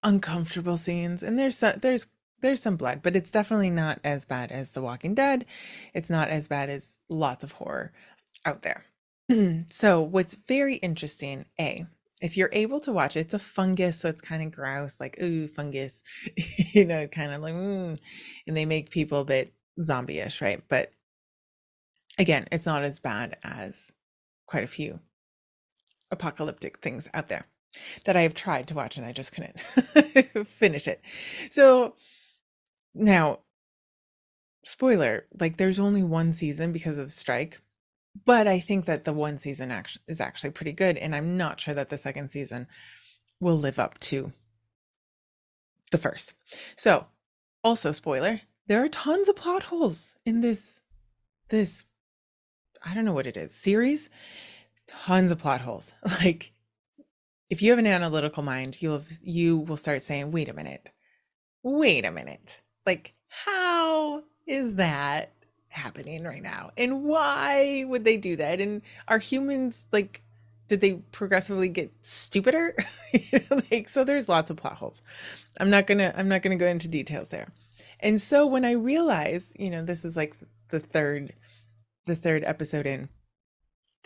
uncomfortable 0.02 0.78
scenes 0.78 1.22
and 1.22 1.38
there's 1.38 1.58
some, 1.58 1.74
there's 1.80 2.06
there's 2.40 2.62
some 2.62 2.76
blood, 2.76 3.00
but 3.02 3.16
it's 3.16 3.30
definitely 3.30 3.70
not 3.70 3.98
as 4.04 4.24
bad 4.24 4.52
as 4.52 4.70
The 4.70 4.82
Walking 4.82 5.14
Dead. 5.14 5.44
It's 5.92 6.10
not 6.10 6.28
as 6.28 6.46
bad 6.46 6.70
as 6.70 6.98
lots 7.08 7.42
of 7.42 7.52
horror 7.52 7.92
out 8.44 8.62
there. 8.62 8.84
so, 9.70 10.00
what's 10.00 10.36
very 10.36 10.76
interesting, 10.76 11.46
A, 11.60 11.86
if 12.20 12.36
you're 12.36 12.50
able 12.52 12.80
to 12.80 12.92
watch 12.92 13.16
it, 13.16 13.20
it's 13.20 13.34
a 13.34 13.38
fungus, 13.38 14.00
so 14.00 14.08
it's 14.08 14.20
kind 14.20 14.42
of 14.42 14.52
gross, 14.52 15.00
like, 15.00 15.20
ooh, 15.20 15.48
fungus, 15.48 16.02
you 16.72 16.84
know, 16.84 17.06
kind 17.08 17.32
of 17.32 17.42
like, 17.42 17.54
mm. 17.54 17.98
and 18.46 18.56
they 18.56 18.64
make 18.64 18.90
people 18.90 19.20
a 19.20 19.24
bit 19.24 19.52
zombie 19.84 20.18
ish, 20.18 20.40
right? 20.40 20.62
But 20.68 20.92
again, 22.18 22.46
it's 22.50 22.66
not 22.66 22.84
as 22.84 23.00
bad 23.00 23.36
as 23.42 23.92
quite 24.46 24.64
a 24.64 24.68
few 24.68 25.00
apocalyptic 26.10 26.78
things 26.78 27.08
out 27.14 27.28
there 27.28 27.46
that 28.04 28.16
I 28.16 28.22
have 28.22 28.34
tried 28.34 28.66
to 28.68 28.74
watch 28.74 28.96
and 28.96 29.06
I 29.06 29.12
just 29.12 29.32
couldn't 29.32 29.60
finish 30.48 30.88
it. 30.88 31.00
So 31.50 31.94
now, 32.94 33.40
spoiler, 34.64 35.26
like 35.38 35.56
there's 35.56 35.78
only 35.78 36.02
one 36.02 36.32
season 36.32 36.72
because 36.72 36.98
of 36.98 37.06
the 37.06 37.12
strike, 37.12 37.60
but 38.24 38.46
I 38.46 38.60
think 38.60 38.86
that 38.86 39.04
the 39.04 39.12
one 39.12 39.38
season 39.38 39.70
action 39.70 40.02
is 40.08 40.20
actually 40.20 40.50
pretty 40.50 40.72
good 40.72 40.96
and 40.96 41.14
I'm 41.14 41.36
not 41.36 41.60
sure 41.60 41.74
that 41.74 41.90
the 41.90 41.98
second 41.98 42.30
season 42.30 42.66
will 43.40 43.56
live 43.56 43.78
up 43.78 43.98
to 44.00 44.32
the 45.90 45.98
first. 45.98 46.34
So, 46.76 47.06
also 47.62 47.92
spoiler, 47.92 48.42
there 48.66 48.82
are 48.82 48.88
tons 48.88 49.28
of 49.28 49.36
plot 49.36 49.64
holes 49.64 50.16
in 50.24 50.40
this 50.40 50.80
this 51.48 51.84
I 52.84 52.94
don't 52.94 53.04
know 53.04 53.12
what 53.12 53.26
it 53.26 53.36
is, 53.36 53.54
series 53.54 54.08
tons 54.88 55.30
of 55.30 55.38
plot 55.38 55.60
holes. 55.60 55.94
Like 56.20 56.52
if 57.50 57.62
you 57.62 57.70
have 57.70 57.78
an 57.78 57.86
analytical 57.86 58.42
mind, 58.42 58.82
you'll 58.82 59.02
you 59.22 59.58
will 59.58 59.76
start 59.76 60.02
saying, 60.02 60.32
"Wait 60.32 60.48
a 60.48 60.52
minute. 60.52 60.90
Wait 61.62 62.04
a 62.04 62.10
minute. 62.10 62.60
Like 62.84 63.14
how 63.28 64.24
is 64.46 64.74
that 64.74 65.32
happening 65.68 66.24
right 66.24 66.42
now? 66.42 66.70
And 66.76 67.04
why 67.04 67.84
would 67.86 68.04
they 68.04 68.16
do 68.16 68.36
that? 68.36 68.60
And 68.60 68.82
are 69.06 69.18
humans 69.18 69.86
like 69.92 70.22
did 70.68 70.80
they 70.82 70.94
progressively 71.12 71.68
get 71.68 71.90
stupider? 72.02 72.76
like 73.70 73.88
so 73.88 74.04
there's 74.04 74.28
lots 74.28 74.50
of 74.50 74.56
plot 74.56 74.74
holes. 74.74 75.02
I'm 75.60 75.70
not 75.70 75.86
going 75.86 75.98
to 75.98 76.18
I'm 76.18 76.28
not 76.28 76.42
going 76.42 76.56
to 76.56 76.62
go 76.62 76.70
into 76.70 76.88
details 76.88 77.28
there. 77.28 77.48
And 78.00 78.20
so 78.20 78.46
when 78.46 78.64
I 78.64 78.72
realized, 78.72 79.58
you 79.58 79.70
know, 79.70 79.84
this 79.84 80.04
is 80.04 80.16
like 80.16 80.36
the 80.70 80.80
third 80.80 81.32
the 82.06 82.16
third 82.16 82.44
episode 82.44 82.86
in 82.86 83.08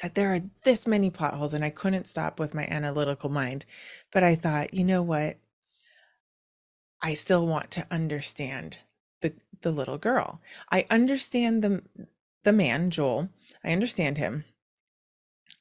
that 0.03 0.17
there 0.17 0.35
are 0.35 0.41
this 0.65 0.87
many 0.87 1.11
plot 1.11 1.35
holes 1.35 1.55
and 1.55 1.65
I 1.65 1.71
couldn't 1.71 2.09
stop 2.09 2.41
with 2.41 2.55
my 2.55 2.67
analytical 2.67 3.31
mind. 3.31 3.65
But 4.13 4.25
I 4.25 4.35
thought, 4.35 4.75
you 4.75 4.85
know 4.85 5.03
what? 5.03 5.37
I 7.03 7.15
still 7.15 7.47
want 7.47 7.71
to 7.73 7.87
understand 7.91 8.79
the 9.21 9.33
the 9.63 9.71
little 9.71 9.99
girl. 9.99 10.41
I 10.71 10.87
understand 10.91 11.63
the 11.63 11.83
the 12.45 12.53
man, 12.53 12.91
Joel. 12.91 13.29
I 13.65 13.73
understand 13.73 14.19
him. 14.19 14.45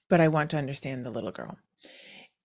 But 0.10 0.20
I 0.20 0.28
want 0.28 0.50
to 0.52 0.58
understand 0.58 1.06
the 1.06 1.12
little 1.12 1.32
girl. 1.32 1.58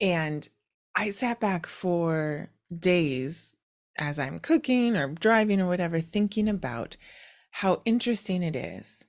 And 0.00 0.48
I 0.94 1.10
sat 1.10 1.40
back 1.40 1.66
for 1.66 2.50
days 2.76 3.56
as 3.98 4.18
I'm 4.18 4.38
cooking 4.38 4.96
or 4.96 5.08
driving 5.08 5.60
or 5.60 5.68
whatever 5.68 6.00
thinking 6.00 6.48
about 6.48 6.96
how 7.50 7.80
interesting 7.86 8.42
it 8.42 8.54
is 8.54 9.04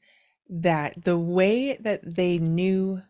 that 0.49 1.03
the 1.03 1.17
way 1.17 1.77
that 1.77 2.15
they 2.15 2.37
knew 2.37 3.01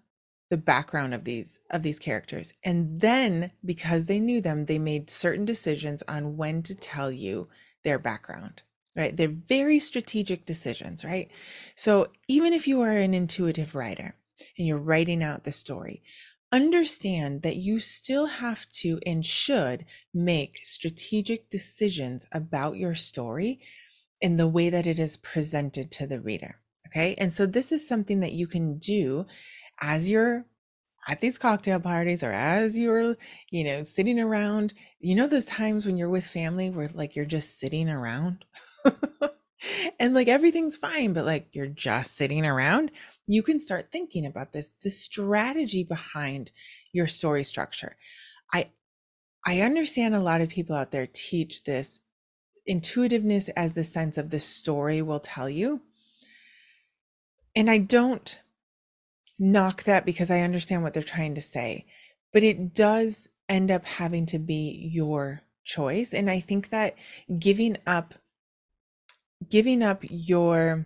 the 0.49 0.57
background 0.57 1.13
of 1.13 1.23
these 1.25 1.59
of 1.71 1.83
these 1.83 1.99
characters 1.99 2.53
and 2.63 3.01
then 3.01 3.51
because 3.65 4.05
they 4.05 4.19
knew 4.19 4.39
them 4.39 4.65
they 4.65 4.79
made 4.79 5.09
certain 5.09 5.45
decisions 5.45 6.01
on 6.07 6.37
when 6.37 6.63
to 6.63 6.73
tell 6.73 7.11
you 7.11 7.47
their 7.83 7.99
background 7.99 8.61
right? 8.95 9.15
They're 9.15 9.27
very 9.27 9.79
strategic 9.79 10.45
decisions 10.45 11.03
right? 11.03 11.29
So 11.75 12.07
even 12.27 12.53
if 12.53 12.67
you 12.67 12.81
are 12.81 12.93
an 12.93 13.13
intuitive 13.13 13.75
writer 13.75 14.15
and 14.57 14.67
you're 14.67 14.77
writing 14.77 15.21
out 15.21 15.43
the 15.43 15.51
story 15.51 16.01
understand 16.51 17.41
that 17.41 17.57
you 17.57 17.79
still 17.79 18.25
have 18.25 18.65
to 18.69 18.99
and 19.05 19.25
should 19.25 19.85
make 20.13 20.61
strategic 20.63 21.49
decisions 21.49 22.25
about 22.31 22.77
your 22.77 22.95
story 22.95 23.59
in 24.21 24.37
the 24.37 24.47
way 24.47 24.69
that 24.69 24.87
it 24.87 24.97
is 24.97 25.17
presented 25.17 25.91
to 25.91 26.07
the 26.07 26.21
reader 26.21 26.61
Okay. 26.87 27.15
And 27.17 27.33
so 27.33 27.45
this 27.45 27.71
is 27.71 27.87
something 27.87 28.21
that 28.21 28.33
you 28.33 28.47
can 28.47 28.77
do 28.77 29.25
as 29.81 30.09
you're 30.09 30.45
at 31.07 31.21
these 31.21 31.37
cocktail 31.37 31.79
parties 31.79 32.23
or 32.23 32.31
as 32.31 32.77
you're, 32.77 33.15
you 33.49 33.63
know, 33.63 33.83
sitting 33.83 34.19
around. 34.19 34.73
You 34.99 35.15
know, 35.15 35.27
those 35.27 35.45
times 35.45 35.85
when 35.85 35.97
you're 35.97 36.09
with 36.09 36.27
family 36.27 36.69
where 36.69 36.89
like 36.93 37.15
you're 37.15 37.25
just 37.25 37.59
sitting 37.59 37.89
around 37.89 38.45
and 39.99 40.13
like 40.13 40.27
everything's 40.27 40.77
fine, 40.77 41.13
but 41.13 41.25
like 41.25 41.49
you're 41.53 41.67
just 41.67 42.15
sitting 42.15 42.45
around. 42.45 42.91
You 43.25 43.43
can 43.43 43.59
start 43.59 43.91
thinking 43.91 44.25
about 44.25 44.53
this, 44.53 44.73
the 44.81 44.89
strategy 44.89 45.83
behind 45.83 46.51
your 46.93 47.07
story 47.07 47.43
structure. 47.43 47.97
I, 48.53 48.69
I 49.45 49.61
understand 49.61 50.15
a 50.15 50.19
lot 50.19 50.41
of 50.41 50.49
people 50.49 50.75
out 50.75 50.91
there 50.91 51.07
teach 51.07 51.63
this 51.63 51.99
intuitiveness 52.65 53.49
as 53.49 53.75
the 53.75 53.83
sense 53.83 54.17
of 54.17 54.29
the 54.29 54.39
story 54.39 55.01
will 55.01 55.19
tell 55.19 55.49
you 55.49 55.81
and 57.57 57.71
I 57.71 57.79
don't 57.79 58.39
knock 59.39 59.85
that 59.85 60.05
because 60.05 60.29
I 60.29 60.41
understand 60.41 60.83
what 60.83 60.93
they're 60.93 61.01
trying 61.01 61.33
to 61.33 61.41
say, 61.41 61.87
but 62.31 62.43
it 62.43 62.75
does 62.75 63.29
end 63.49 63.71
up 63.71 63.83
having 63.83 64.27
to 64.27 64.37
be 64.37 64.87
your 64.93 65.41
choice. 65.65 66.13
And 66.13 66.29
I 66.29 66.39
think 66.39 66.69
that 66.69 66.93
giving 67.39 67.77
up, 67.87 68.13
giving 69.49 69.81
up 69.81 70.03
your 70.07 70.85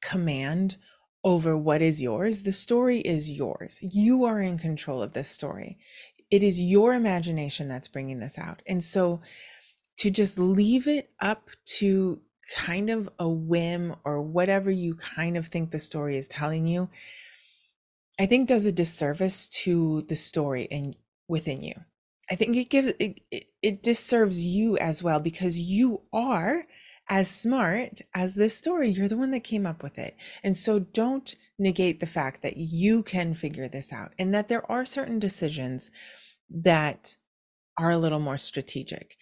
command 0.00 0.76
over 1.24 1.58
what 1.58 1.82
is 1.82 2.00
yours. 2.00 2.42
The 2.42 2.52
story 2.52 3.00
is 3.00 3.32
yours. 3.32 3.80
You 3.82 4.22
are 4.24 4.40
in 4.40 4.58
control 4.58 5.02
of 5.02 5.14
this 5.14 5.28
story. 5.28 5.78
It 6.30 6.44
is 6.44 6.60
your 6.60 6.94
imagination 6.94 7.66
that's 7.66 7.88
bringing 7.88 8.20
this 8.20 8.38
out. 8.38 8.62
And 8.68 8.84
so 8.84 9.20
to 9.98 10.12
just 10.12 10.38
leave 10.38 10.86
it 10.86 11.10
up 11.20 11.50
to 11.78 12.20
kind 12.52 12.90
of 12.90 13.08
a 13.18 13.28
whim 13.28 13.96
or 14.04 14.22
whatever 14.22 14.70
you 14.70 14.94
kind 14.94 15.36
of 15.36 15.46
think 15.46 15.70
the 15.70 15.78
story 15.78 16.16
is 16.16 16.28
telling 16.28 16.66
you, 16.66 16.88
I 18.18 18.26
think 18.26 18.48
does 18.48 18.66
a 18.66 18.72
disservice 18.72 19.48
to 19.64 20.02
the 20.08 20.16
story 20.16 20.68
and 20.70 20.96
within 21.28 21.62
you. 21.62 21.74
I 22.30 22.34
think 22.34 22.56
it 22.56 22.70
gives 22.70 22.92
it, 22.98 23.20
it, 23.30 23.44
it 23.62 23.82
disserves 23.82 24.44
you 24.44 24.78
as 24.78 25.02
well 25.02 25.20
because 25.20 25.58
you 25.58 26.02
are 26.12 26.66
as 27.08 27.28
smart 27.28 28.00
as 28.14 28.34
this 28.34 28.56
story. 28.56 28.90
You're 28.90 29.08
the 29.08 29.16
one 29.16 29.32
that 29.32 29.44
came 29.44 29.66
up 29.66 29.82
with 29.82 29.98
it. 29.98 30.16
And 30.42 30.56
so 30.56 30.78
don't 30.78 31.34
negate 31.58 32.00
the 32.00 32.06
fact 32.06 32.42
that 32.42 32.56
you 32.56 33.02
can 33.02 33.34
figure 33.34 33.68
this 33.68 33.92
out 33.92 34.12
and 34.18 34.32
that 34.34 34.48
there 34.48 34.70
are 34.70 34.86
certain 34.86 35.18
decisions 35.18 35.90
that 36.48 37.16
are 37.76 37.90
a 37.90 37.98
little 37.98 38.20
more 38.20 38.38
strategic. 38.38 39.16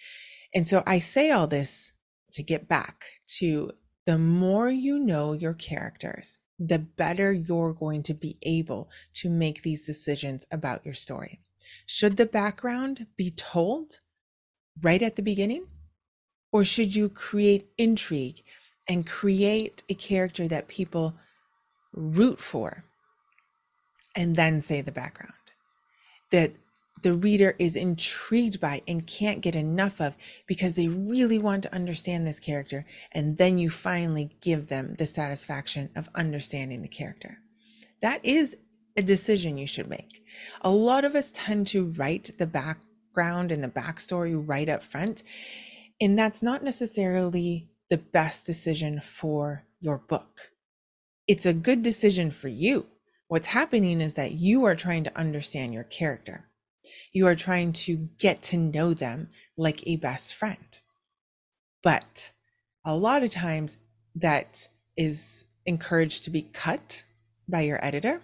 And 0.55 0.69
so 0.69 0.83
I 0.87 0.99
say 0.99 1.31
all 1.31 1.47
this 1.47 1.93
to 2.33 2.43
get 2.43 2.69
back 2.69 3.05
to 3.39 3.73
the 4.07 4.19
more 4.19 4.71
you 4.71 4.99
know 4.99 5.33
your 5.33 5.55
characters, 5.55 6.39
the 6.59 6.79
better 6.79 7.33
you're 7.33 7.73
going 7.73 8.03
to 8.05 8.15
be 8.15 8.39
able 8.43 8.91
to 9.15 9.31
make 9.31 9.63
these 9.63 9.87
decisions 9.87 10.47
about 10.51 10.85
your 10.85 10.95
story. 10.95 11.41
Should 11.87 12.17
the 12.17 12.27
background 12.27 13.07
be 13.17 13.31
told 13.31 14.01
right 14.83 15.03
at 15.03 15.17
the 15.17 15.23
beginning? 15.23 15.67
Or 16.53 16.65
should 16.65 16.97
you 16.97 17.09
create 17.09 17.69
intrigue 17.79 18.43
and 18.89 19.07
create 19.07 19.83
a 19.89 19.95
character 19.95 20.49
that 20.49 20.69
people 20.69 21.15
root 21.93 22.41
for 22.41 22.85
and 24.17 24.35
then 24.35 24.61
say 24.61 24.81
the 24.81 24.93
background? 24.93 25.35
That 26.33 26.53
the 27.03 27.15
reader 27.15 27.57
is 27.59 27.77
intrigued 27.77 28.61
by 28.61 28.83
and 28.87 29.07
can't 29.07 29.41
get 29.41 29.57
enough 29.57 30.01
of 30.01 30.17
because 30.47 30.75
they 30.75 30.89
really 30.89 31.39
want 31.39 31.63
to 31.63 31.75
understand 31.75 32.27
this 32.27 32.41
character. 32.41 32.87
And 33.13 33.39
then 33.39 33.59
you 33.59 33.71
finally 33.71 34.37
give 34.41 34.69
them 34.69 34.95
the 34.99 35.07
satisfaction 35.07 35.91
of 35.97 36.09
understanding 36.15 36.83
the 36.83 36.89
character. 36.89 37.39
That 38.03 38.25
is 38.25 38.57
a 38.97 39.03
decision 39.03 39.57
you 39.57 39.67
should 39.67 39.89
make. 39.89 40.25
A 40.63 40.71
lot 40.71 41.05
of 41.05 41.15
us 41.15 41.33
tend 41.35 41.67
to 41.69 41.87
write 41.97 42.37
the 42.39 42.47
background 42.47 43.53
and 43.53 43.63
the 43.63 43.69
backstory 43.69 44.41
right 44.47 44.69
up 44.69 44.83
front. 44.83 45.23
And 46.01 46.19
that's 46.19 46.43
not 46.43 46.63
necessarily 46.65 47.69
the 47.89 47.99
best 47.99 48.47
decision 48.47 49.01
for 49.01 49.65
your 49.81 49.99
book. 49.99 50.53
It's 51.27 51.47
a 51.47 51.53
good 51.53 51.83
decision 51.83 52.31
for 52.31 52.49
you. 52.49 52.87
What's 53.29 53.49
happening 53.49 54.01
is 54.01 54.15
that 54.15 54.33
you 54.33 54.65
are 54.65 54.75
trying 54.75 55.05
to 55.05 55.17
understand 55.17 55.73
your 55.73 55.85
character. 55.85 56.50
You 57.13 57.27
are 57.27 57.37
trying 57.37 57.73
to 57.73 58.09
get 58.19 58.43
to 58.45 58.57
know 58.57 58.95
them 58.95 59.29
like 59.57 59.87
a 59.87 59.97
best 59.97 60.35
friend. 60.35 60.81
But 61.83 62.33
a 62.85 62.97
lot 62.97 63.23
of 63.23 63.31
times 63.31 63.79
that 64.15 64.69
is 64.97 65.45
encouraged 65.67 66.25
to 66.25 66.31
be 66.31 66.43
cut 66.43 67.05
by 67.49 67.63
your 67.63 67.85
editor. 67.85 68.23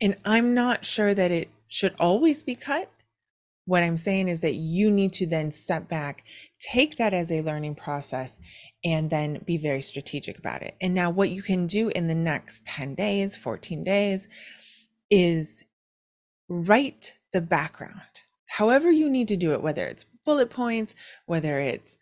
And 0.00 0.16
I'm 0.24 0.54
not 0.54 0.84
sure 0.84 1.14
that 1.14 1.30
it 1.30 1.48
should 1.68 1.94
always 1.98 2.42
be 2.42 2.54
cut. 2.54 2.90
What 3.64 3.82
I'm 3.82 3.96
saying 3.96 4.28
is 4.28 4.40
that 4.40 4.54
you 4.54 4.90
need 4.90 5.12
to 5.14 5.26
then 5.26 5.50
step 5.50 5.88
back, 5.88 6.24
take 6.58 6.96
that 6.96 7.12
as 7.12 7.30
a 7.30 7.42
learning 7.42 7.74
process, 7.74 8.40
and 8.84 9.10
then 9.10 9.42
be 9.44 9.58
very 9.58 9.82
strategic 9.82 10.38
about 10.38 10.62
it. 10.62 10.74
And 10.80 10.94
now, 10.94 11.10
what 11.10 11.30
you 11.30 11.42
can 11.42 11.66
do 11.66 11.88
in 11.90 12.06
the 12.06 12.14
next 12.14 12.64
10 12.64 12.94
days, 12.94 13.36
14 13.36 13.84
days, 13.84 14.28
is 15.10 15.64
write 16.48 17.14
the 17.32 17.40
background. 17.40 18.22
However, 18.46 18.90
you 18.90 19.08
need 19.08 19.28
to 19.28 19.36
do 19.36 19.52
it, 19.52 19.62
whether 19.62 19.86
it's 19.86 20.04
bullet 20.24 20.50
points, 20.50 20.94
whether 21.26 21.58
it's 21.60 21.98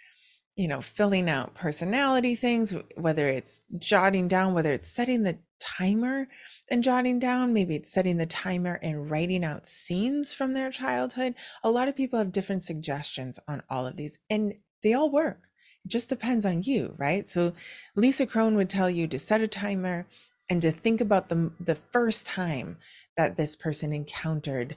you 0.57 0.67
know, 0.67 0.81
filling 0.81 1.29
out 1.29 1.55
personality 1.55 2.35
things, 2.35 2.75
whether 2.97 3.29
it's 3.29 3.61
jotting 3.79 4.27
down, 4.27 4.55
whether 4.55 4.73
it's 4.73 4.89
setting 4.89 5.23
the 5.23 5.39
timer 5.61 6.29
and 6.71 6.83
jotting 6.83 7.19
down, 7.19 7.53
maybe 7.53 7.77
it's 7.77 7.93
setting 7.93 8.17
the 8.17 8.27
timer 8.27 8.79
and 8.83 9.11
writing 9.11 9.45
out 9.45 9.67
scenes 9.67 10.33
from 10.33 10.55
their 10.55 10.71
childhood. 10.71 11.35
A 11.63 11.71
lot 11.71 11.89
of 11.89 11.97
people 11.97 12.19
have 12.19 12.33
different 12.33 12.65
suggestions 12.65 13.39
on 13.47 13.63
all 13.69 13.87
of 13.87 13.97
these, 13.97 14.19
and 14.31 14.55
they 14.83 14.95
all 14.95 15.11
work. 15.11 15.49
It 15.85 15.91
just 15.91 16.09
depends 16.09 16.47
on 16.47 16.63
you, 16.63 16.95
right? 16.97 17.29
So 17.29 17.53
Lisa 17.95 18.27
Cron 18.27 18.57
would 18.57 18.71
tell 18.71 18.89
you 18.89 19.07
to 19.09 19.19
set 19.19 19.43
a 19.43 19.49
timer 19.49 20.07
and 20.49 20.63
to 20.63 20.73
think 20.73 21.01
about 21.03 21.29
the 21.29 21.51
the 21.61 21.75
first 21.75 22.27
time 22.27 22.79
that 23.17 23.37
this 23.37 23.57
person 23.57 23.93
encountered 23.93 24.77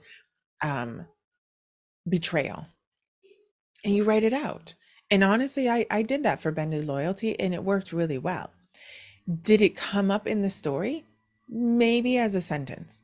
um, 0.64 1.08
betrayal. 2.08 2.68
And 3.84 3.96
you 3.96 4.04
write 4.04 4.24
it 4.24 4.34
out. 4.34 4.76
And 5.10 5.24
honestly 5.24 5.70
I, 5.70 5.86
I 5.90 6.02
did 6.02 6.24
that 6.24 6.42
for 6.42 6.52
bended 6.52 6.86
loyalty 6.86 7.40
and 7.40 7.54
it 7.54 7.64
worked 7.64 7.94
really 7.94 8.18
well. 8.18 8.52
Did 9.42 9.62
it 9.62 9.76
come 9.76 10.12
up 10.12 10.28
in 10.28 10.42
the 10.42 10.50
story? 10.50 11.06
Maybe 11.48 12.18
as 12.18 12.36
a 12.36 12.42
sentence. 12.42 13.04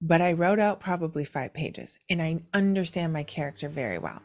But 0.00 0.20
i 0.20 0.32
wrote 0.32 0.58
out 0.58 0.80
probably 0.80 1.24
five 1.24 1.54
pages 1.54 1.98
and 2.10 2.20
i 2.20 2.40
understand 2.52 3.12
my 3.12 3.22
character 3.22 3.68
very 3.68 3.98
well. 3.98 4.22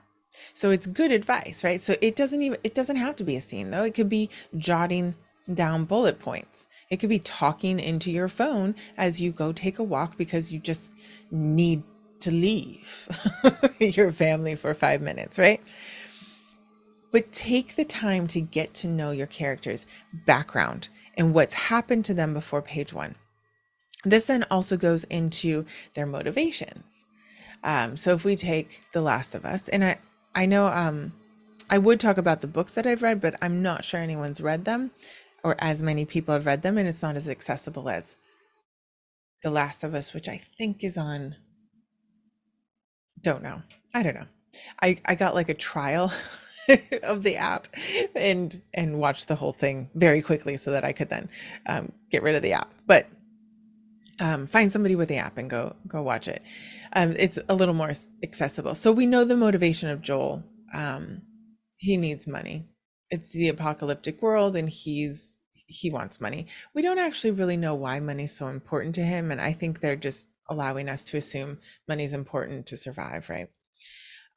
So 0.53 0.71
it's 0.71 0.87
good 0.87 1.11
advice 1.11 1.63
right? 1.63 1.81
So 1.81 1.95
it 2.01 2.15
doesn't 2.15 2.41
even 2.41 2.59
it 2.63 2.75
doesn't 2.75 2.97
have 2.97 3.15
to 3.17 3.23
be 3.23 3.35
a 3.35 3.41
scene 3.41 3.71
though. 3.71 3.83
It 3.83 3.93
could 3.93 4.09
be 4.09 4.29
jotting 4.57 5.15
down 5.53 5.85
bullet 5.85 6.19
points. 6.19 6.67
It 6.89 6.97
could 6.97 7.09
be 7.09 7.19
talking 7.19 7.79
into 7.79 8.11
your 8.11 8.29
phone 8.29 8.75
as 8.97 9.21
you 9.21 9.31
go 9.31 9.51
take 9.51 9.79
a 9.79 9.83
walk 9.83 10.17
because 10.17 10.51
you 10.51 10.59
just 10.59 10.93
need 11.31 11.83
to 12.21 12.31
leave 12.31 13.07
your 13.79 14.11
family 14.11 14.55
for 14.55 14.73
five 14.73 15.01
minutes, 15.01 15.39
right? 15.39 15.61
But 17.11 17.31
take 17.31 17.75
the 17.75 17.85
time 17.85 18.27
to 18.27 18.41
get 18.41 18.73
to 18.75 18.87
know 18.87 19.11
your 19.11 19.27
character's 19.27 19.87
background 20.13 20.89
and 21.17 21.33
what's 21.33 21.55
happened 21.55 22.05
to 22.05 22.13
them 22.13 22.33
before 22.33 22.61
page 22.61 22.93
one. 22.93 23.15
This 24.05 24.25
then 24.25 24.45
also 24.51 24.77
goes 24.77 25.03
into 25.05 25.65
their 25.93 26.05
motivations. 26.05 27.05
Um, 27.63 27.97
so 27.97 28.13
if 28.13 28.23
we 28.23 28.35
take 28.35 28.81
The 28.93 29.01
Last 29.01 29.35
of 29.35 29.43
Us, 29.43 29.67
and 29.67 29.83
I, 29.83 29.97
I 30.33 30.45
know 30.45 30.67
um, 30.67 31.13
I 31.69 31.77
would 31.77 31.99
talk 31.99 32.17
about 32.17 32.41
the 32.41 32.47
books 32.47 32.73
that 32.75 32.87
I've 32.87 33.01
read, 33.01 33.19
but 33.19 33.35
I'm 33.41 33.61
not 33.61 33.83
sure 33.83 33.99
anyone's 33.99 34.39
read 34.39 34.63
them 34.65 34.91
or 35.43 35.55
as 35.59 35.83
many 35.83 36.05
people 36.05 36.33
have 36.33 36.45
read 36.45 36.61
them, 36.61 36.77
and 36.77 36.87
it's 36.87 37.01
not 37.01 37.15
as 37.15 37.29
accessible 37.29 37.89
as 37.89 38.17
The 39.43 39.49
Last 39.51 39.83
of 39.83 39.93
Us, 39.93 40.13
which 40.13 40.27
I 40.27 40.41
think 40.57 40.83
is 40.83 40.97
on. 40.97 41.35
Don't 43.21 43.43
know. 43.43 43.61
I 43.93 44.03
don't 44.03 44.15
know. 44.15 44.27
I 44.81 44.97
I 45.05 45.15
got 45.15 45.35
like 45.35 45.49
a 45.49 45.53
trial 45.53 46.11
of 47.03 47.23
the 47.23 47.35
app 47.37 47.67
and 48.15 48.61
and 48.73 48.99
watched 48.99 49.27
the 49.27 49.35
whole 49.35 49.53
thing 49.53 49.89
very 49.95 50.21
quickly 50.21 50.57
so 50.57 50.71
that 50.71 50.83
I 50.85 50.93
could 50.93 51.09
then 51.09 51.29
um, 51.65 51.91
get 52.11 52.23
rid 52.23 52.35
of 52.35 52.41
the 52.41 52.53
app. 52.53 52.73
But 52.87 53.07
um, 54.19 54.47
find 54.47 54.71
somebody 54.71 54.95
with 54.95 55.09
the 55.09 55.17
app 55.17 55.37
and 55.37 55.49
go 55.49 55.75
go 55.87 56.01
watch 56.01 56.27
it. 56.27 56.43
Um, 56.93 57.15
it's 57.17 57.39
a 57.49 57.55
little 57.55 57.73
more 57.73 57.91
accessible. 58.23 58.75
So 58.75 58.91
we 58.91 59.05
know 59.05 59.23
the 59.23 59.37
motivation 59.37 59.89
of 59.89 60.01
Joel. 60.01 60.43
Um, 60.73 61.21
he 61.77 61.97
needs 61.97 62.27
money 62.27 62.65
it's 63.11 63.31
the 63.31 63.47
apocalyptic 63.47 64.21
world 64.21 64.55
and 64.55 64.69
he's 64.69 65.37
he 65.53 65.91
wants 65.91 66.19
money. 66.19 66.47
We 66.73 66.81
don't 66.81 66.97
actually 66.97 67.31
really 67.31 67.57
know 67.57 67.75
why 67.75 67.99
money's 67.99 68.35
so 68.35 68.47
important 68.47 68.95
to 68.95 69.03
him 69.03 69.31
and 69.31 69.39
I 69.39 69.53
think 69.53 69.79
they're 69.79 69.95
just 69.95 70.29
allowing 70.49 70.89
us 70.89 71.03
to 71.03 71.17
assume 71.17 71.59
money's 71.87 72.13
important 72.13 72.65
to 72.67 72.77
survive, 72.77 73.29
right? 73.29 73.49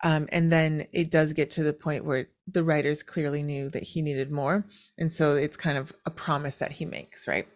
Um, 0.03 0.29
and 0.33 0.53
then 0.53 0.87
it 0.93 1.11
does 1.11 1.33
get 1.33 1.51
to 1.53 1.63
the 1.63 1.73
point 1.73 2.05
where 2.05 2.27
the 2.47 2.65
writers 2.65 3.03
clearly 3.03 3.43
knew 3.43 3.71
that 3.71 3.85
he 3.85 4.03
needed 4.03 4.31
more. 4.31 4.67
And 4.99 5.13
so 5.13 5.37
it's 5.37 5.57
kind 5.57 5.79
of 5.79 5.93
a 6.05 6.11
promise 6.11 6.57
that 6.57 6.73
he 6.73 6.85
makes, 6.85 7.29
right? 7.29 7.47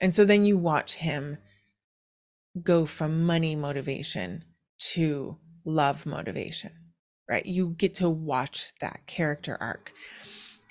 And 0.00 0.14
so 0.14 0.24
then 0.24 0.44
you 0.44 0.58
watch 0.58 0.94
him 0.96 1.38
go 2.62 2.84
from 2.84 3.24
money 3.24 3.56
motivation 3.56 4.44
to 4.78 5.38
love 5.64 6.04
motivation, 6.04 6.72
right? 7.28 7.46
You 7.46 7.74
get 7.78 7.94
to 7.96 8.10
watch 8.10 8.72
that 8.80 9.06
character 9.06 9.56
arc. 9.60 9.92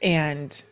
And 0.02 0.64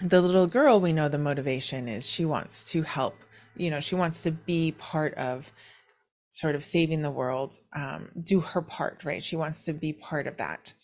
the 0.00 0.20
little 0.20 0.46
girl, 0.46 0.80
we 0.80 0.92
know 0.92 1.08
the 1.08 1.18
motivation 1.18 1.88
is 1.88 2.08
she 2.08 2.24
wants 2.24 2.64
to 2.72 2.82
help, 2.82 3.16
you 3.56 3.70
know, 3.70 3.80
she 3.80 3.94
wants 3.94 4.22
to 4.22 4.30
be 4.30 4.72
part 4.72 5.14
of 5.14 5.52
sort 6.30 6.56
of 6.56 6.64
saving 6.64 7.02
the 7.02 7.10
world, 7.10 7.58
um, 7.76 8.08
do 8.20 8.40
her 8.40 8.60
part, 8.60 9.04
right? 9.04 9.22
She 9.22 9.36
wants 9.36 9.64
to 9.64 9.72
be 9.72 9.92
part 9.92 10.26
of 10.26 10.36
that. 10.38 10.74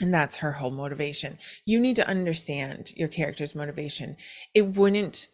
And 0.00 0.12
that's 0.12 0.36
her 0.36 0.52
whole 0.52 0.70
motivation. 0.70 1.38
You 1.64 1.80
need 1.80 1.96
to 1.96 2.06
understand 2.06 2.92
your 2.96 3.08
character's 3.08 3.54
motivation. 3.54 4.16
It 4.54 4.66
wouldn't 4.76 5.28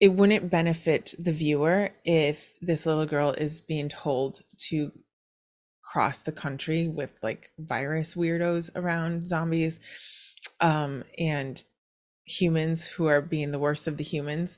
it 0.00 0.14
wouldn't 0.14 0.50
benefit 0.50 1.14
the 1.16 1.30
viewer 1.30 1.90
if 2.04 2.54
this 2.60 2.86
little 2.86 3.06
girl 3.06 3.30
is 3.30 3.60
being 3.60 3.88
told 3.88 4.40
to 4.58 4.90
cross 5.84 6.18
the 6.18 6.32
country 6.32 6.88
with 6.88 7.20
like 7.22 7.50
virus 7.56 8.16
weirdos 8.16 8.68
around 8.74 9.24
zombies 9.28 9.78
um, 10.60 11.04
and 11.18 11.62
humans 12.24 12.86
who 12.86 13.06
are 13.06 13.20
being 13.20 13.50
the 13.50 13.58
worst 13.58 13.86
of 13.86 13.96
the 13.96 14.04
humans 14.04 14.56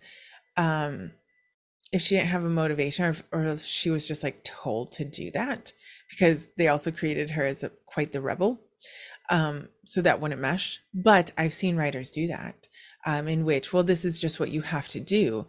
um 0.57 1.12
if 1.92 2.03
she 2.03 2.16
didn't 2.16 2.29
have 2.29 2.44
a 2.44 2.49
motivation 2.49 3.05
or 3.05 3.11
if, 3.11 3.23
or 3.33 3.44
if 3.44 3.62
she 3.62 3.90
was 3.90 4.07
just 4.07 4.23
like 4.23 4.42
told 4.42 4.92
to 4.92 5.05
do 5.05 5.31
that 5.31 5.73
because 6.11 6.49
they 6.57 6.68
also 6.68 6.90
created 6.90 7.31
her 7.31 7.44
as 7.44 7.62
a 7.62 7.70
quite 7.87 8.12
the 8.12 8.20
rebel 8.20 8.61
um 9.31 9.68
so 9.87 10.03
that 10.03 10.20
wouldn't 10.20 10.40
mesh 10.40 10.81
but 10.92 11.33
i've 11.38 11.55
seen 11.55 11.77
writers 11.77 12.11
do 12.11 12.27
that 12.27 12.68
um 13.07 13.27
in 13.27 13.44
which 13.44 13.73
well 13.73 13.85
this 13.85 14.05
is 14.05 14.18
just 14.18 14.38
what 14.38 14.51
you 14.51 14.61
have 14.61 14.88
to 14.88 15.01
do 15.01 15.47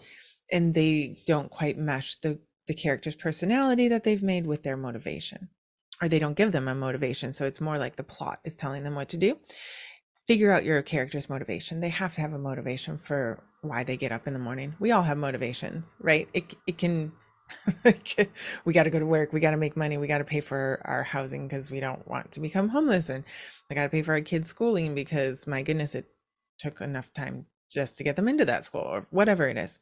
and 0.51 0.73
they 0.73 1.21
don't 1.25 1.51
quite 1.51 1.77
mesh 1.77 2.15
the 2.21 2.39
the 2.67 2.73
character's 2.73 3.15
personality 3.15 3.87
that 3.87 4.03
they've 4.03 4.23
made 4.23 4.47
with 4.47 4.63
their 4.63 4.77
motivation 4.77 5.49
or 6.01 6.07
they 6.07 6.19
don't 6.19 6.37
give 6.37 6.51
them 6.51 6.67
a 6.67 6.75
motivation 6.75 7.33
so 7.33 7.45
it's 7.45 7.61
more 7.61 7.77
like 7.77 7.97
the 7.97 8.03
plot 8.03 8.39
is 8.45 8.55
telling 8.55 8.83
them 8.83 8.95
what 8.95 9.09
to 9.09 9.17
do 9.17 9.37
figure 10.27 10.51
out 10.51 10.63
your 10.63 10.81
character's 10.81 11.29
motivation. 11.29 11.79
They 11.79 11.89
have 11.89 12.15
to 12.15 12.21
have 12.21 12.33
a 12.33 12.39
motivation 12.39 12.97
for 12.97 13.43
why 13.61 13.83
they 13.83 13.97
get 13.97 14.11
up 14.11 14.27
in 14.27 14.33
the 14.33 14.39
morning. 14.39 14.75
We 14.79 14.91
all 14.91 15.03
have 15.03 15.17
motivations 15.17 15.95
right? 15.99 16.27
It, 16.33 16.55
it 16.67 16.77
can 16.77 17.11
we 18.65 18.73
got 18.73 18.83
to 18.83 18.89
go 18.89 18.97
to 18.97 19.05
work 19.05 19.31
we 19.31 19.39
got 19.39 19.51
to 19.51 19.57
make 19.57 19.77
money 19.77 19.99
we 19.99 20.07
got 20.07 20.17
to 20.17 20.23
pay 20.23 20.41
for 20.41 20.81
our 20.83 21.03
housing 21.03 21.47
because 21.47 21.69
we 21.69 21.79
don't 21.79 22.07
want 22.07 22.31
to 22.31 22.39
become 22.39 22.69
homeless 22.69 23.07
and 23.07 23.23
i 23.69 23.75
got 23.75 23.83
to 23.83 23.89
pay 23.89 24.01
for 24.01 24.13
our 24.13 24.21
kids 24.21 24.49
schooling 24.49 24.95
because 24.95 25.45
my 25.45 25.61
goodness 25.61 25.93
it 25.93 26.07
took 26.57 26.81
enough 26.81 27.13
time 27.13 27.45
just 27.71 27.97
to 27.97 28.03
get 28.03 28.15
them 28.15 28.27
into 28.27 28.45
that 28.45 28.65
school 28.65 28.81
or 28.81 29.05
whatever 29.09 29.47
it 29.47 29.57
is. 29.57 29.79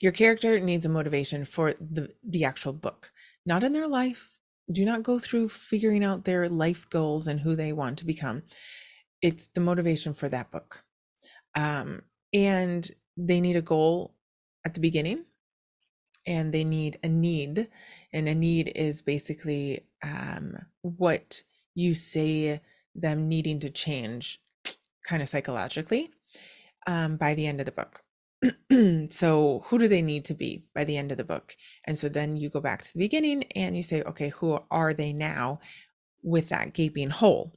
Your 0.00 0.12
character 0.12 0.58
needs 0.58 0.84
a 0.84 0.88
motivation 0.88 1.44
for 1.44 1.72
the 1.74 2.10
the 2.22 2.44
actual 2.44 2.72
book 2.72 3.12
not 3.46 3.62
in 3.62 3.72
their 3.72 3.88
life. 3.88 4.30
Do 4.72 4.84
not 4.84 5.02
go 5.02 5.18
through 5.18 5.50
figuring 5.50 6.02
out 6.02 6.24
their 6.24 6.48
life 6.48 6.88
goals 6.88 7.26
and 7.26 7.40
who 7.40 7.54
they 7.54 7.72
want 7.72 7.98
to 7.98 8.06
become. 8.06 8.42
It's 9.24 9.46
the 9.54 9.62
motivation 9.62 10.12
for 10.12 10.28
that 10.28 10.50
book. 10.50 10.84
Um, 11.56 12.02
and 12.34 12.90
they 13.16 13.40
need 13.40 13.56
a 13.56 13.62
goal 13.62 14.14
at 14.66 14.74
the 14.74 14.80
beginning 14.80 15.24
and 16.26 16.52
they 16.52 16.62
need 16.62 16.98
a 17.02 17.08
need. 17.08 17.70
And 18.12 18.28
a 18.28 18.34
need 18.34 18.70
is 18.74 19.00
basically 19.00 19.86
um, 20.02 20.58
what 20.82 21.42
you 21.74 21.94
say 21.94 22.60
them 22.94 23.26
needing 23.26 23.60
to 23.60 23.70
change 23.70 24.42
kind 25.08 25.22
of 25.22 25.28
psychologically 25.30 26.10
um, 26.86 27.16
by 27.16 27.34
the 27.34 27.46
end 27.46 27.60
of 27.60 27.66
the 27.66 27.72
book. 27.72 28.02
so 29.10 29.64
who 29.68 29.78
do 29.78 29.88
they 29.88 30.02
need 30.02 30.26
to 30.26 30.34
be 30.34 30.66
by 30.74 30.84
the 30.84 30.98
end 30.98 31.10
of 31.10 31.16
the 31.16 31.24
book 31.24 31.56
and 31.86 31.98
so 31.98 32.10
then 32.10 32.36
you 32.36 32.50
go 32.50 32.60
back 32.60 32.82
to 32.82 32.92
the 32.92 32.98
beginning 32.98 33.42
and 33.56 33.74
you 33.74 33.82
say 33.82 34.02
okay 34.02 34.28
who 34.28 34.58
are 34.70 34.92
they 34.92 35.14
now 35.14 35.58
with 36.22 36.50
that 36.50 36.74
gaping 36.74 37.08
hole 37.08 37.54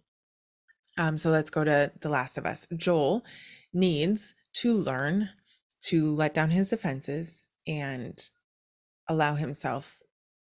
um, 0.98 1.18
so 1.18 1.30
let's 1.30 1.50
go 1.50 1.64
to 1.64 1.92
the 2.02 2.10
last 2.10 2.38
of 2.38 2.46
us 2.46 2.68
joel 2.76 3.24
needs 3.74 4.34
to 4.54 4.74
learn 4.74 5.30
to 5.82 6.14
let 6.16 6.34
down 6.34 6.52
his 6.52 6.70
defenses 6.70 7.48
and 7.68 8.30
allow 9.08 9.36
himself 9.36 10.00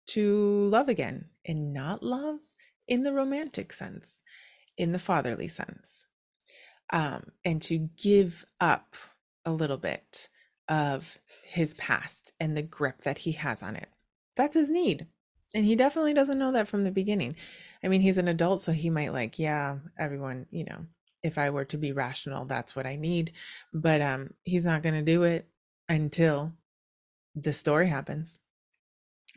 to 0.07 0.67
love 0.67 0.89
again 0.89 1.27
and 1.47 1.73
not 1.73 2.03
love 2.03 2.39
in 2.87 3.03
the 3.03 3.13
romantic 3.13 3.73
sense 3.73 4.23
in 4.77 4.93
the 4.93 4.99
fatherly 4.99 5.49
sense 5.49 6.07
um, 6.93 7.33
and 7.45 7.61
to 7.63 7.89
give 7.97 8.45
up 8.61 8.95
a 9.45 9.53
little 9.53 9.77
bit 9.79 10.29
of 10.69 11.19
his 11.45 11.75
past 11.75 12.33
and 12.41 12.57
the 12.57 12.63
grip 12.63 13.03
that 13.03 13.19
he 13.19 13.33
has 13.33 13.63
on 13.63 13.77
it. 13.77 13.89
That's 14.37 14.55
his 14.55 14.71
need. 14.71 15.07
And 15.55 15.65
he 15.65 15.77
definitely 15.77 16.15
doesn't 16.15 16.39
know 16.39 16.53
that 16.53 16.69
from 16.69 16.85
the 16.85 16.91
beginning. 16.91 17.37
I 17.83 17.89
mean, 17.89 18.01
he's 18.01 18.19
an 18.19 18.29
adult, 18.29 18.61
so 18.61 18.73
he 18.73 18.91
might 18.91 19.13
like, 19.13 19.39
yeah, 19.39 19.79
everyone, 19.99 20.47
you 20.51 20.65
know, 20.65 20.87
if 21.23 21.39
I 21.39 21.51
were 21.51 21.65
to 21.67 21.79
be 21.79 21.93
rational, 21.93 22.45
that's 22.45 22.75
what 22.75 22.87
I 22.87 22.97
need. 22.97 23.33
But 23.73 24.01
um, 24.01 24.35
he's 24.43 24.65
not 24.65 24.83
going 24.83 24.97
to 24.97 25.03
do 25.03 25.23
it 25.23 25.49
until 25.89 26.53
the 27.35 27.53
story 27.53 27.89
happens. 27.89 28.41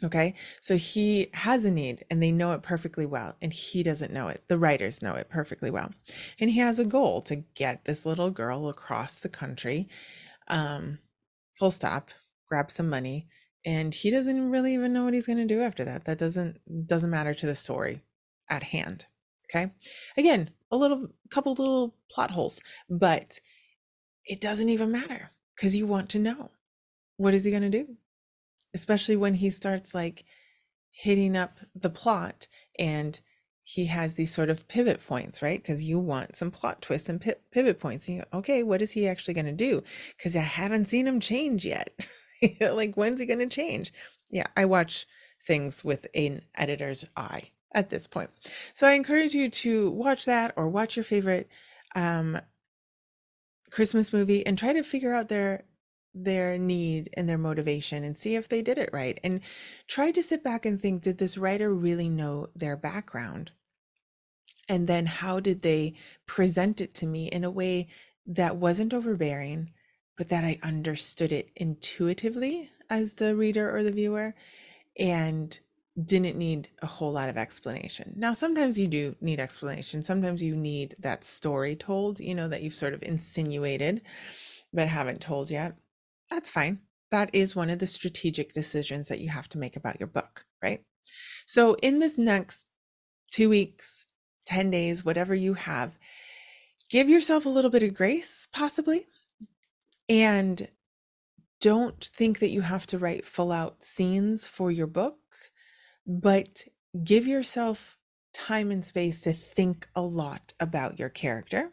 Okay. 0.04 0.36
So 0.62 0.78
he 0.78 1.30
has 1.34 1.66
a 1.66 1.72
need 1.72 2.06
and 2.12 2.22
they 2.22 2.32
know 2.32 2.52
it 2.52 2.62
perfectly 2.62 3.06
well. 3.06 3.36
And 3.42 3.52
he 3.52 3.82
doesn't 3.82 4.14
know 4.14 4.28
it. 4.28 4.44
The 4.48 4.60
writers 4.60 5.02
know 5.02 5.16
it 5.16 5.30
perfectly 5.30 5.72
well. 5.72 5.92
And 6.40 6.52
he 6.52 6.60
has 6.60 6.78
a 6.78 6.86
goal 6.86 7.22
to 7.24 7.38
get 7.56 7.86
this 7.86 8.06
little 8.06 8.30
girl 8.30 8.70
across 8.70 9.18
the 9.18 9.30
country 9.30 9.88
um, 10.48 11.00
full 11.54 11.72
stop, 11.72 12.12
grab 12.48 12.72
some 12.72 12.90
money, 12.90 13.28
and 13.68 13.94
he 13.94 14.10
doesn't 14.10 14.50
really 14.50 14.74
even 14.74 14.94
know 14.94 15.04
what 15.04 15.14
he's 15.14 15.28
going 15.28 15.46
to 15.46 15.46
do 15.46 15.62
after 15.62 15.84
that. 15.84 16.06
That 16.06 16.18
doesn't 16.18 16.88
doesn't 16.88 17.10
matter 17.10 17.34
to 17.34 17.46
the 17.46 17.54
story 17.54 18.02
at 18.50 18.64
hand. 18.64 19.08
Okay? 19.50 19.74
Again, 20.16 20.52
a 20.72 20.78
little 20.78 21.10
couple 21.30 21.54
little 21.54 21.94
plot 22.10 22.32
holes, 22.32 22.62
but 22.90 23.42
it 24.26 24.40
doesn't 24.40 24.70
even 24.70 24.90
matter 24.92 25.32
cuz 25.60 25.76
you 25.76 25.86
want 25.86 26.10
to 26.12 26.20
know. 26.20 26.52
What 27.18 27.34
is 27.34 27.44
he 27.44 27.52
going 27.52 27.70
to 27.70 27.84
do? 27.84 27.98
Especially 28.74 29.18
when 29.18 29.34
he 29.34 29.50
starts 29.50 29.94
like 29.94 30.24
hitting 30.90 31.36
up 31.36 31.60
the 31.76 31.90
plot 31.90 32.48
and 32.80 33.20
he 33.66 33.88
has 33.88 34.14
these 34.14 34.34
sort 34.34 34.50
of 34.50 34.66
pivot 34.70 35.06
points, 35.06 35.42
right? 35.42 35.62
Because 35.62 35.84
you 35.84 36.00
want 36.00 36.38
some 36.38 36.52
plot 36.52 36.82
twists 36.82 37.10
and 37.10 37.20
pivot 37.52 37.82
points. 37.82 38.08
And 38.08 38.18
you 38.18 38.24
go, 38.32 38.38
okay, 38.38 38.64
what 38.64 38.82
is 38.82 38.92
he 38.92 39.10
actually 39.10 39.34
going 39.34 39.46
to 39.46 39.52
do? 39.52 39.84
Because 40.16 40.38
I 40.38 40.42
haven't 40.42 40.88
seen 40.88 41.06
him 41.06 41.20
change 41.20 41.66
yet. 41.66 41.90
like, 42.62 42.96
when's 42.96 43.20
he 43.20 43.26
going 43.26 43.40
to 43.40 43.48
change? 43.48 43.94
Yeah, 44.30 44.48
I 44.56 44.66
watch 44.66 45.08
things 45.46 45.84
with 45.84 46.08
an 46.14 46.42
editor's 46.56 47.06
eye 47.16 47.52
at 47.74 47.90
this 47.90 48.08
point. 48.08 48.30
So 48.74 48.88
I 48.88 48.94
encourage 48.94 49.34
you 49.34 49.50
to 49.50 49.92
watch 49.92 50.26
that 50.26 50.54
or 50.56 50.68
watch 50.68 50.96
your 50.96 51.04
favorite 51.04 51.50
um, 51.96 52.40
Christmas 53.72 54.14
movie 54.14 54.46
and 54.46 54.58
try 54.58 54.74
to 54.74 54.84
figure 54.84 55.14
out 55.14 55.30
their 55.30 55.64
their 56.14 56.58
need 56.58 57.10
and 57.16 57.30
their 57.30 57.38
motivation 57.38 58.04
and 58.04 58.18
see 58.18 58.36
if 58.36 58.50
they 58.50 58.62
did 58.64 58.78
it 58.80 58.90
right 58.92 59.20
and 59.24 59.40
try 59.88 60.10
to 60.10 60.24
sit 60.24 60.44
back 60.44 60.66
and 60.66 60.82
think 60.82 61.04
did 61.04 61.20
this 61.20 61.38
writer 61.38 61.72
really 61.74 62.10
know 62.10 62.48
their 62.56 62.76
background 62.76 63.52
and 64.68 64.88
then 64.88 65.06
how 65.06 65.40
did 65.40 65.62
they 65.62 65.94
present 66.26 66.82
it 66.82 66.94
to 66.96 67.06
me 67.06 67.28
in 67.28 67.44
a 67.44 67.52
way 67.52 67.88
that 68.26 68.58
wasn't 68.58 68.94
overbearing 68.94 69.72
but 70.18 70.30
that 70.30 70.44
i 70.44 70.60
understood 70.64 71.32
it 71.32 71.50
intuitively 71.56 72.70
as 72.90 73.16
the 73.16 73.36
reader 73.36 73.76
or 73.76 73.84
the 73.84 73.92
viewer 73.92 74.34
and 74.98 75.60
didn't 76.04 76.38
need 76.38 76.70
a 76.84 76.86
whole 76.86 77.12
lot 77.12 77.28
of 77.28 77.38
explanation. 77.38 78.14
Now, 78.16 78.34
sometimes 78.34 78.80
you 78.80 78.88
do 78.88 79.16
need 79.20 79.40
explanation. 79.40 80.04
Sometimes 80.04 80.44
you 80.44 80.56
need 80.56 80.96
that 81.00 81.24
story 81.24 81.76
told, 81.76 82.20
you 82.20 82.36
know, 82.36 82.48
that 82.48 82.62
you've 82.62 82.76
sort 82.76 82.94
of 82.94 83.02
insinuated 83.02 84.04
but 84.74 84.88
haven't 84.88 85.22
told 85.22 85.50
yet. 85.50 85.76
That's 86.30 86.50
fine. 86.50 86.80
That 87.10 87.30
is 87.34 87.56
one 87.56 87.70
of 87.70 87.80
the 87.80 87.88
strategic 87.88 88.54
decisions 88.54 89.08
that 89.08 89.20
you 89.20 89.30
have 89.30 89.48
to 89.50 89.58
make 89.58 89.76
about 89.76 90.00
your 90.00 90.08
book, 90.08 90.46
right? 90.62 90.84
So, 91.46 91.76
in 91.76 92.00
this 92.00 92.18
next 92.18 92.66
two 93.32 93.50
weeks, 93.50 94.08
10 94.46 94.70
days, 94.70 95.06
whatever 95.06 95.34
you 95.34 95.54
have, 95.54 95.98
give 96.90 97.10
yourself 97.10 97.46
a 97.46 97.50
little 97.50 97.72
bit 97.72 97.84
of 97.84 97.94
grace, 97.94 98.48
possibly. 98.52 99.08
And 100.10 100.70
don't 101.60 102.04
think 102.04 102.40
that 102.40 102.50
you 102.50 102.62
have 102.62 102.88
to 102.88 103.00
write 103.00 103.26
full 103.26 103.52
out 103.52 103.84
scenes 103.84 104.48
for 104.48 104.72
your 104.72 104.88
book, 104.88 105.18
but 106.06 106.66
give 107.04 107.26
yourself 107.26 107.98
time 108.34 108.72
and 108.72 108.86
space 108.86 109.22
to 109.22 109.34
think 109.34 109.88
a 109.96 110.02
lot 110.02 110.54
about 110.60 111.00
your 111.00 111.10
character. 111.10 111.72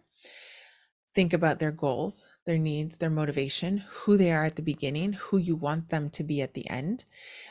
Think 1.15 1.33
about 1.33 1.61
their 1.61 1.71
goals, 1.71 2.27
their 2.45 2.59
needs, 2.59 2.99
their 2.99 3.11
motivation, 3.11 3.85
who 3.89 4.17
they 4.17 4.33
are 4.33 4.45
at 4.45 4.57
the 4.57 4.63
beginning, 4.63 5.13
who 5.13 5.39
you 5.39 5.55
want 5.55 5.91
them 5.91 6.11
to 6.11 6.25
be 6.25 6.43
at 6.43 6.55
the 6.55 6.69
end. 6.69 7.05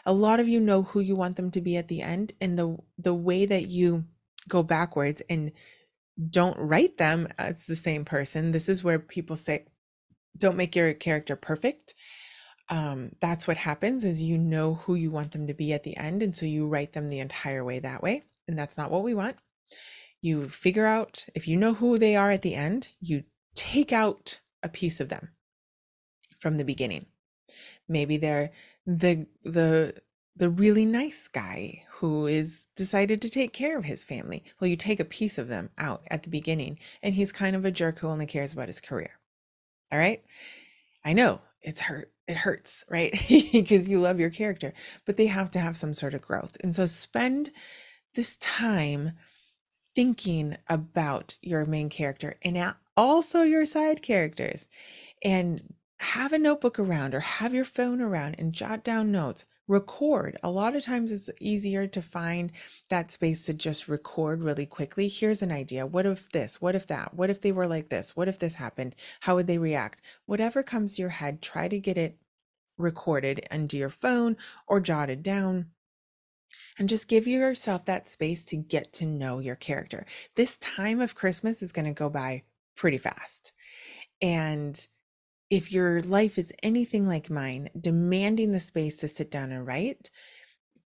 A 0.06 0.12
lot 0.12 0.42
of 0.42 0.50
you 0.50 0.60
know 0.60 0.84
who 0.84 1.00
you 1.00 1.16
want 1.16 1.38
them 1.38 1.50
to 1.52 1.62
be 1.62 1.78
at 1.78 1.88
the 1.88 2.02
end, 2.02 2.34
and 2.42 2.60
the 2.60 2.76
the 2.98 3.14
way 3.14 3.46
that 3.46 3.68
you 3.68 4.04
go 4.50 4.64
backwards 4.64 5.22
and 5.30 5.54
don't 6.30 6.58
write 6.60 6.98
them 6.98 7.30
as 7.38 7.66
the 7.66 7.76
same 7.76 8.04
person. 8.04 8.52
This 8.52 8.68
is 8.68 8.84
where 8.84 9.00
people 9.00 9.38
say, 9.38 9.66
don't 10.38 10.58
make 10.58 10.76
your 10.76 10.94
character 10.94 11.36
perfect. 11.36 11.94
Um, 12.70 13.12
that's 13.20 13.48
what 13.48 13.58
happens 13.58 14.06
is 14.06 14.24
you 14.24 14.38
know 14.38 14.76
who 14.76 14.96
you 14.96 15.12
want 15.12 15.32
them 15.32 15.48
to 15.48 15.54
be 15.54 15.74
at 15.74 15.84
the 15.84 15.98
end. 15.98 16.24
And 16.24 16.36
so 16.36 16.46
you 16.46 16.68
write 16.68 16.94
them 16.94 17.10
the 17.10 17.20
entire 17.20 17.64
way 17.64 17.80
that 17.80 18.02
way. 18.02 18.24
And 18.48 18.58
that's 18.58 18.78
not 18.78 18.92
what 18.92 19.04
we 19.04 19.14
want. 19.14 19.38
You 20.22 20.48
figure 20.48 20.86
out 20.86 21.26
if 21.36 21.48
you 21.48 21.58
know 21.58 21.74
who 21.74 21.98
they 21.98 22.16
are 22.16 22.32
at 22.32 22.42
the 22.42 22.56
end, 22.56 22.90
you 23.00 23.24
take 23.56 23.92
out 23.92 24.40
a 24.64 24.70
piece 24.70 25.00
of 25.00 25.10
them 25.10 25.30
from 26.40 26.58
the 26.58 26.64
beginning. 26.64 27.08
Maybe 27.88 28.18
they're 28.18 28.52
the 28.86 29.28
the 29.44 29.96
the 30.36 30.50
really 30.50 30.86
nice 30.86 31.28
guy 31.28 31.84
who 31.98 32.26
is 32.26 32.68
decided 32.76 33.22
to 33.22 33.30
take 33.30 33.54
care 33.54 33.78
of 33.78 33.86
his 33.86 34.04
family. 34.04 34.44
Well, 34.60 34.70
you 34.70 34.76
take 34.76 35.00
a 35.00 35.06
piece 35.06 35.38
of 35.38 35.48
them 35.48 35.70
out 35.78 36.04
at 36.10 36.24
the 36.24 36.30
beginning, 36.30 36.80
and 37.04 37.14
he's 37.14 37.32
kind 37.32 37.56
of 37.56 37.66
a 37.66 37.72
jerk 37.72 38.00
who 38.00 38.08
only 38.08 38.26
cares 38.26 38.54
about 38.54 38.68
his 38.68 38.82
career. 38.82 39.20
All 39.94 40.00
right. 40.00 40.24
I 41.06 41.14
know 41.14 41.40
it's 41.62 41.82
hurt. 41.82 42.12
It 42.28 42.36
hurts, 42.36 42.84
right? 42.90 43.14
because 43.54 43.88
you 43.88 44.00
love 44.02 44.20
your 44.20 44.32
character, 44.32 44.74
but 45.06 45.18
they 45.18 45.28
have 45.28 45.52
to 45.52 45.60
have 45.60 45.78
some 45.78 45.94
sort 45.94 46.16
of 46.16 46.22
growth. 46.24 46.58
And 46.64 46.76
so 46.76 46.88
spend 46.88 47.52
this 48.16 48.36
time 48.38 49.12
thinking 49.94 50.58
about 50.68 51.38
your 51.44 51.66
main 51.68 51.90
character 51.90 52.38
and 52.44 52.74
also 52.98 53.44
your 53.44 53.68
side 53.68 54.02
characters. 54.02 54.68
And 55.24 55.76
have 56.00 56.34
a 56.34 56.40
notebook 56.40 56.80
around 56.80 57.14
or 57.16 57.22
have 57.22 57.54
your 57.54 57.64
phone 57.64 58.02
around 58.02 58.36
and 58.38 58.52
jot 58.52 58.84
down 58.84 59.12
notes. 59.12 59.46
Record. 59.68 60.38
A 60.44 60.52
lot 60.52 60.76
of 60.76 60.84
times 60.84 61.12
it's 61.12 61.30
easier 61.40 61.88
to 61.88 62.02
find 62.02 62.52
that 62.90 63.12
space 63.12 63.46
to 63.46 63.54
just 63.54 63.88
record 63.88 64.44
really 64.44 64.66
quickly. 64.66 65.08
Here's 65.08 65.42
an 65.42 65.52
idea. 65.52 65.86
What 65.86 66.06
if 66.06 66.30
this? 66.30 66.62
What 66.62 66.76
if 66.76 66.88
that? 66.88 67.14
What 67.14 67.30
if 67.30 67.40
they 67.40 67.52
were 67.52 67.68
like 67.68 67.90
this? 67.90 68.16
What 68.16 68.28
if 68.28 68.40
this 68.40 68.56
happened? 68.56 68.96
How 69.22 69.36
would 69.36 69.48
they 69.48 69.58
react? 69.58 70.02
Whatever 70.26 70.64
comes 70.64 70.96
to 70.96 71.02
your 71.02 71.12
head, 71.12 71.42
try 71.42 71.68
to 71.70 71.80
get 71.80 71.98
it 71.98 72.18
recorded 72.78 73.48
into 73.52 73.78
your 73.78 73.90
phone 73.90 74.36
or 74.68 74.80
jotted 74.80 75.24
down 75.24 75.68
and 76.78 76.90
just 76.90 77.08
give 77.08 77.28
yourself 77.28 77.86
that 77.86 78.08
space 78.08 78.44
to 78.46 78.58
get 78.58 78.94
to 78.94 79.06
know 79.06 79.40
your 79.40 79.56
character. 79.56 80.06
This 80.36 80.58
time 80.58 81.00
of 81.00 81.16
Christmas 81.16 81.62
is 81.62 81.72
going 81.72 81.86
to 81.86 81.92
go 81.92 82.10
by 82.10 82.44
pretty 82.76 82.98
fast. 82.98 83.54
And 84.22 84.86
if 85.54 85.72
your 85.72 86.02
life 86.02 86.40
is 86.40 86.52
anything 86.64 87.08
like 87.08 87.30
mine, 87.30 87.70
demanding 87.80 88.54
the 88.54 88.60
space 88.60 88.98
to 88.98 89.08
sit 89.08 89.30
down 89.30 89.52
and 89.52 89.68
write, 89.68 90.10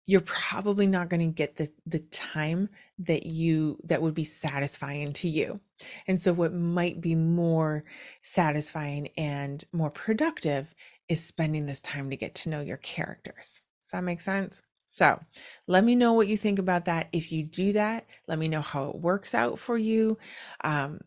you're 0.06 0.20
probably 0.20 0.86
not 0.86 1.08
going 1.08 1.22
to 1.22 1.34
get 1.34 1.56
the 1.56 1.72
the 1.86 2.00
time 2.00 2.68
that 3.00 3.26
you 3.26 3.78
that 3.86 4.02
would 4.02 4.14
be 4.14 4.26
satisfying 4.26 5.14
to 5.14 5.30
you. 5.30 5.62
And 6.06 6.20
so 6.20 6.34
what 6.34 6.54
might 6.54 7.00
be 7.00 7.16
more 7.16 7.86
satisfying 8.24 9.08
and 9.18 9.64
more 9.72 9.90
productive 9.90 10.76
is 11.08 11.24
spending 11.24 11.66
this 11.66 11.80
time 11.80 12.10
to 12.10 12.18
get 12.18 12.36
to 12.36 12.50
know 12.50 12.60
your 12.60 12.78
characters. 12.78 13.62
Does 13.86 13.94
that 13.94 14.04
make 14.04 14.20
sense? 14.20 14.62
So 14.90 15.18
let 15.66 15.86
me 15.86 15.96
know 15.96 16.12
what 16.12 16.28
you 16.28 16.36
think 16.36 16.60
about 16.60 16.86
that. 16.86 17.08
If 17.14 17.32
you 17.32 17.44
do 17.44 17.72
that, 17.72 18.06
let 18.28 18.38
me 18.38 18.50
know 18.50 18.62
how 18.62 18.90
it 18.90 18.98
works 18.98 19.34
out 19.34 19.60
for 19.60 19.78
you. 19.78 20.18
Um, 20.62 21.00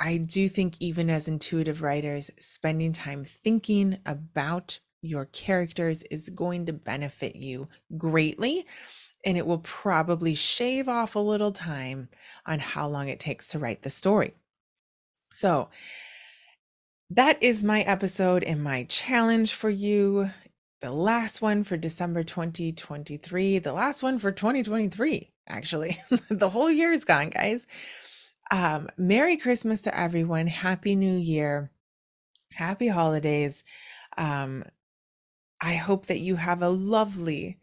I 0.00 0.18
do 0.18 0.48
think, 0.48 0.76
even 0.80 1.10
as 1.10 1.28
intuitive 1.28 1.82
writers, 1.82 2.30
spending 2.38 2.92
time 2.92 3.24
thinking 3.24 3.98
about 4.06 4.78
your 5.02 5.26
characters 5.26 6.02
is 6.04 6.28
going 6.28 6.66
to 6.66 6.72
benefit 6.72 7.36
you 7.36 7.68
greatly. 7.96 8.66
And 9.24 9.36
it 9.36 9.46
will 9.46 9.58
probably 9.58 10.34
shave 10.34 10.88
off 10.88 11.16
a 11.16 11.20
little 11.20 11.52
time 11.52 12.08
on 12.46 12.60
how 12.60 12.86
long 12.86 13.08
it 13.08 13.18
takes 13.18 13.48
to 13.48 13.58
write 13.58 13.82
the 13.82 13.90
story. 13.90 14.34
So, 15.34 15.68
that 17.10 17.42
is 17.42 17.64
my 17.64 17.80
episode 17.82 18.44
and 18.44 18.62
my 18.62 18.84
challenge 18.84 19.54
for 19.54 19.70
you. 19.70 20.30
The 20.80 20.92
last 20.92 21.42
one 21.42 21.64
for 21.64 21.76
December 21.76 22.22
2023, 22.22 23.58
the 23.58 23.72
last 23.72 24.02
one 24.02 24.18
for 24.18 24.30
2023, 24.30 25.32
actually. 25.48 25.98
the 26.30 26.50
whole 26.50 26.70
year 26.70 26.92
is 26.92 27.04
gone, 27.04 27.30
guys. 27.30 27.66
Um, 28.50 28.88
Merry 28.96 29.36
Christmas 29.36 29.82
to 29.82 29.98
everyone. 29.98 30.46
Happy 30.46 30.94
New 30.94 31.16
Year. 31.16 31.70
Happy 32.54 32.88
holidays. 32.88 33.62
Um, 34.16 34.64
I 35.60 35.74
hope 35.74 36.06
that 36.06 36.20
you 36.20 36.36
have 36.36 36.62
a 36.62 36.68
lovely 36.70 37.58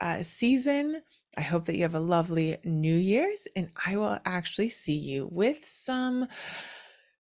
uh, 0.00 0.22
season. 0.22 1.02
I 1.36 1.40
hope 1.40 1.66
that 1.66 1.76
you 1.76 1.82
have 1.82 1.94
a 1.94 2.00
lovely 2.00 2.58
New 2.64 2.96
Year's, 2.96 3.46
and 3.56 3.70
I 3.86 3.96
will 3.96 4.18
actually 4.24 4.68
see 4.68 4.98
you 4.98 5.28
with 5.30 5.64
some 5.64 6.28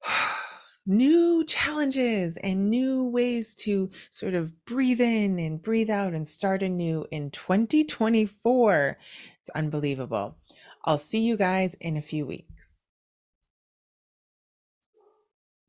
new 0.85 1.45
challenges 1.45 2.37
and 2.37 2.69
new 2.69 3.05
ways 3.05 3.55
to 3.55 3.91
sort 4.11 4.33
of 4.33 4.65
breathe 4.65 4.99
in 5.01 5.39
and 5.39 5.61
breathe 5.61 5.89
out 5.89 6.13
and 6.13 6.27
start 6.27 6.63
anew 6.63 7.05
in 7.11 7.31
2024. 7.31 8.97
It's 9.39 9.49
unbelievable. 9.51 10.37
I'll 10.83 10.97
see 10.97 11.21
you 11.21 11.37
guys 11.37 11.75
in 11.79 11.95
a 11.95 12.01
few 12.01 12.25
weeks. 12.25 12.68